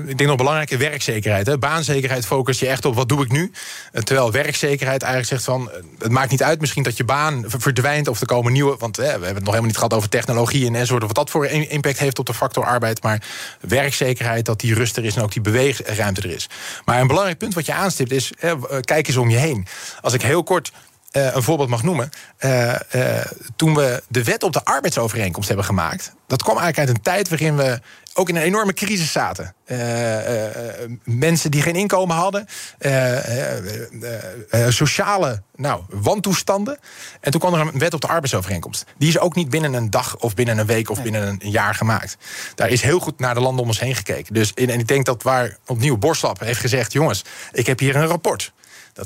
[0.06, 1.46] ik denk nog belangrijke werkzekerheid.
[1.46, 1.58] Hè.
[1.58, 3.52] Baanzekerheid focus je echt op wat doe ik nu.
[3.92, 5.70] Terwijl werkzekerheid eigenlijk zegt van...
[5.98, 8.08] het maakt niet uit misschien dat je baan verdwijnt...
[8.08, 8.76] of er komen nieuwe...
[8.78, 11.02] want hè, we hebben het nog helemaal niet gehad over technologie en enzovoort...
[11.02, 13.02] wat dat voor impact heeft op de factor arbeid.
[13.02, 13.22] Maar
[13.60, 15.16] werkzekerheid, dat die rust er is...
[15.16, 16.48] en ook die beweegruimte er is.
[16.84, 18.32] Maar een belangrijk punt wat je aanstipt is...
[18.38, 19.66] Hè, kijk eens om je heen.
[20.00, 20.72] Als ik heel kort
[21.12, 22.10] uh, een voorbeeld mag noemen.
[22.40, 23.24] Uh, uh,
[23.56, 26.12] toen we de wet op de arbeidsovereenkomst hebben gemaakt.
[26.26, 27.80] Dat kwam eigenlijk uit een tijd waarin we
[28.14, 29.54] ook in een enorme crisis zaten.
[31.04, 32.46] mensen die geen inkomen hadden.
[34.68, 36.78] sociale nou, wantoestanden.
[37.20, 38.84] En toen kwam er een wet op de arbeidsovereenkomst.
[38.98, 41.74] Die is ook niet binnen een dag of binnen een week of binnen een jaar
[41.74, 42.16] gemaakt.
[42.54, 44.34] Daar is heel goed naar de landen om ons heen gekeken.
[44.34, 46.92] Dus, en ik denk dat waar opnieuw Borslap heeft gezegd...
[46.92, 48.52] jongens, ik heb hier een rapport.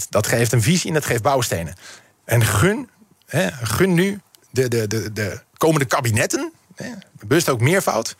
[0.08, 1.74] Dat, geeft een visie en dat geeft bouwstenen.
[2.24, 2.88] En gun,
[3.26, 4.20] hè, gun nu
[4.50, 8.16] de, de, de, de komende kabinetten, hè, bewust ook meervoud,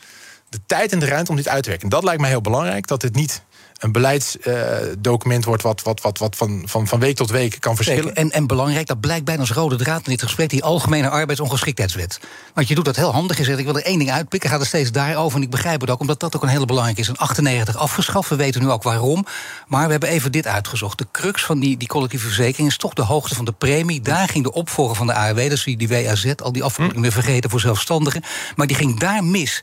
[0.49, 1.89] de tijd en de ruimte om dit uit te werken.
[1.89, 3.43] dat lijkt mij heel belangrijk, dat het niet
[3.85, 8.15] een beleidsdocument wordt wat, wat, wat, wat van, van, van week tot week kan verschillen.
[8.15, 12.21] En, en belangrijk, dat blijkt bijna als rode draad in dit gesprek, die algemene arbeidsongeschiktheidswet.
[12.55, 13.39] Want je doet dat heel handig.
[13.39, 15.39] Je zegt, ik wil er één ding uitpikken, gaat er steeds daarover.
[15.39, 17.09] En ik begrijp het ook, omdat dat ook een hele belangrijke is.
[17.09, 19.27] In 98 afgeschaft, we weten nu ook waarom.
[19.67, 20.99] Maar we hebben even dit uitgezocht.
[20.99, 24.01] De crux van die, die collectieve verzekering is toch de hoogte van de premie.
[24.01, 27.51] Daar ging de opvolger van de ARW, dus die, WAZ, al die afkortingen weer vergeten
[27.51, 28.23] voor zelfstandigen.
[28.57, 29.63] Maar die ging daar mis.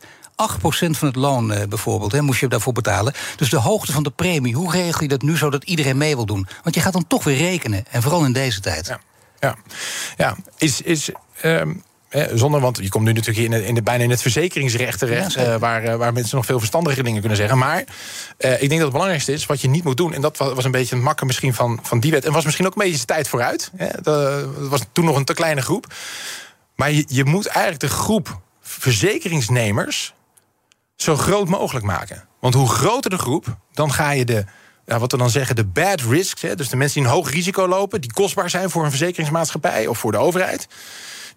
[0.49, 3.13] 8% van het loon uh, bijvoorbeeld, hè, moest je daarvoor betalen.
[3.35, 6.25] Dus de hoogte van de premie, hoe regel je dat nu zodat iedereen mee wil
[6.25, 6.47] doen?
[6.63, 8.87] Want je gaat dan toch weer rekenen, en vooral in deze tijd.
[8.87, 8.99] Ja,
[9.39, 9.55] ja.
[10.17, 10.35] ja.
[10.57, 10.81] is.
[10.81, 11.09] is
[11.43, 11.83] um...
[12.33, 15.33] zonder, want je komt nu natuurlijk in, de, in de, bijna in het verzekeringsrecht terecht,
[15.33, 17.57] ja, uh, waar, uh, waar mensen nog veel verstandige dingen kunnen zeggen.
[17.57, 20.13] Maar uh, ik denk dat het belangrijkste is wat je niet moet doen.
[20.13, 22.25] En dat was, was een beetje het makken misschien van, van die wet.
[22.25, 23.71] En was misschien ook een beetje de tijd vooruit.
[23.75, 23.87] Hè.
[24.01, 25.93] Dat was toen nog een te kleine groep.
[26.75, 30.13] Maar je, je moet eigenlijk de groep verzekeringsnemers
[31.01, 32.27] zo groot mogelijk maken.
[32.39, 34.45] Want hoe groter de groep, dan ga je de,
[34.85, 37.67] wat we dan zeggen, de bad risks, hè, dus de mensen die een hoog risico
[37.67, 40.67] lopen, die kostbaar zijn voor een verzekeringsmaatschappij of voor de overheid,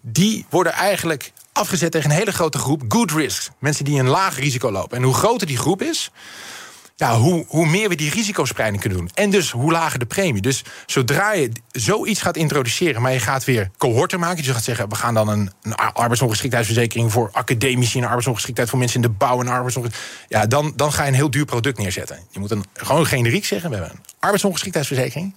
[0.01, 3.49] die worden eigenlijk afgezet tegen een hele grote groep good risks.
[3.59, 4.97] Mensen die een laag risico lopen.
[4.97, 6.11] En hoe groter die groep is,
[6.97, 9.09] ja, hoe, hoe meer we die risicospreiding kunnen doen.
[9.13, 10.41] En dus hoe lager de premie.
[10.41, 14.37] Dus zodra je zoiets gaat introduceren, maar je gaat weer cohorten maken.
[14.37, 18.79] Dus je gaat zeggen, we gaan dan een, een arbeidsongeschiktheidsverzekering voor academici, een arbeidsongeschiktheid voor
[18.79, 20.25] mensen in de bouw en arbeidsongeschiktheid.
[20.27, 22.19] Ja, dan, dan ga je een heel duur product neerzetten.
[22.29, 25.35] Je moet een, gewoon generiek zeggen: we hebben een arbeidsongeschiktheidsverzekering.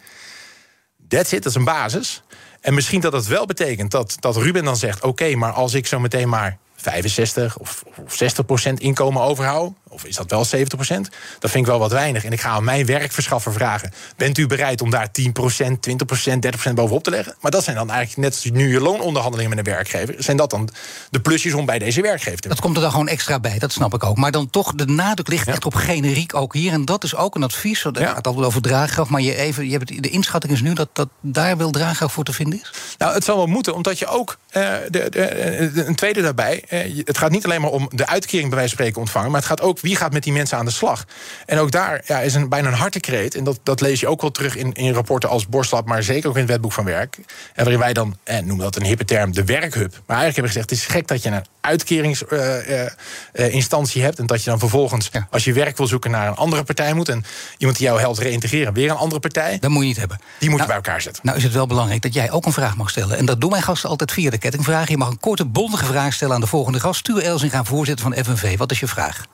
[1.08, 2.22] That's it, dat is een basis.
[2.60, 5.86] En misschien dat dat wel betekent dat, dat Ruben dan zegt: oké, maar als ik
[5.86, 10.78] zo meteen maar 65 of, of 60 procent inkomen overhoud, of is dat wel 70
[10.78, 11.08] procent?
[11.38, 12.24] Dat vind ik wel wat weinig.
[12.24, 16.06] En ik ga aan mijn werkverschaffer vragen: bent u bereid om daar 10 procent, 20
[16.06, 17.34] procent, 30 procent bovenop te leggen?
[17.40, 20.50] Maar dat zijn dan eigenlijk net als nu je loononderhandelingen met een werkgever, zijn dat
[20.50, 20.68] dan
[21.10, 23.72] de plusjes om bij deze werkgever te Dat komt er dan gewoon extra bij, dat
[23.72, 24.16] snap ik ook.
[24.16, 26.72] Maar dan toch, de nadruk ligt echt op generiek ook hier.
[26.72, 27.82] En dat is ook een advies.
[27.82, 28.14] Het ja.
[28.14, 31.08] gaat altijd over draagkracht, maar je even, je hebt, de inschatting is nu dat, dat
[31.20, 32.70] daar wel draagkracht voor te vinden is?
[32.98, 36.64] Nou, het zal wel moeten, omdat je ook uh, de, de, een tweede daarbij.
[36.70, 39.40] Uh, het gaat niet alleen maar om de uitkering bij wijze van spreken ontvangen, maar
[39.40, 41.04] het gaat ook wie gaat met die mensen aan de slag.
[41.46, 43.34] En ook daar ja, is een, bijna een hartekreet.
[43.34, 46.28] En dat, dat lees je ook wel terug in, in rapporten als Borstlab, maar zeker
[46.28, 47.16] ook in het wetboek van werk.
[47.16, 47.24] En
[47.54, 50.00] waarin wij dan, eh, noemen dat een hippe term, de werkhub.
[50.06, 54.18] Maar eigenlijk hebben we gezegd: het is gek dat je een uitkeringsinstantie uh, uh, hebt.
[54.18, 55.26] En dat je dan vervolgens, ja.
[55.30, 57.08] als je werk wil zoeken, naar een andere partij moet.
[57.08, 57.24] En
[57.58, 59.58] iemand die jou helpt reïntegreren, weer een andere partij.
[59.60, 60.20] Dat moet je niet hebben.
[60.38, 61.22] Die moet nou, je bij elkaar zetten.
[61.24, 63.16] Nou is het wel belangrijk dat jij ook een vraag mag stellen.
[63.16, 64.88] En dat doen mijn gasten altijd via de kettingvraag.
[64.88, 66.98] Je mag een korte, bondige vraag stellen aan de volgende gast.
[66.98, 68.56] Stuur Elzinga, voorzitter van FNV.
[68.56, 69.24] Wat is je vraag?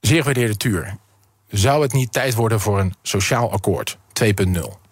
[0.00, 0.96] Zeer gewaardeerde Tuur,
[1.50, 4.86] zou het niet tijd worden voor een sociaal akkoord 2.0?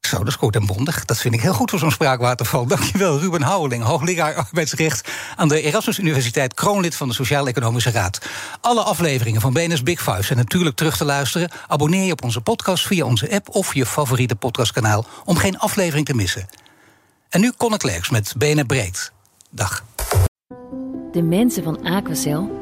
[0.00, 1.04] Zo, dat is kort en bondig.
[1.04, 2.66] Dat vind ik heel goed voor zo'n spraakwaterval.
[2.66, 8.18] Dankjewel, Ruben Houweling, hoogleraar arbeidsrecht aan de Erasmus Universiteit, kroonlid van de Sociaal-Economische Raad.
[8.60, 11.50] Alle afleveringen van BNS Big Five zijn natuurlijk terug te luisteren.
[11.68, 16.06] Abonneer je op onze podcast via onze app of je favoriete podcastkanaal om geen aflevering
[16.06, 16.48] te missen.
[17.28, 19.12] En nu Conor Klerks met BNR Breed.
[19.50, 19.84] Dag.
[21.12, 22.61] De mensen van Aquacel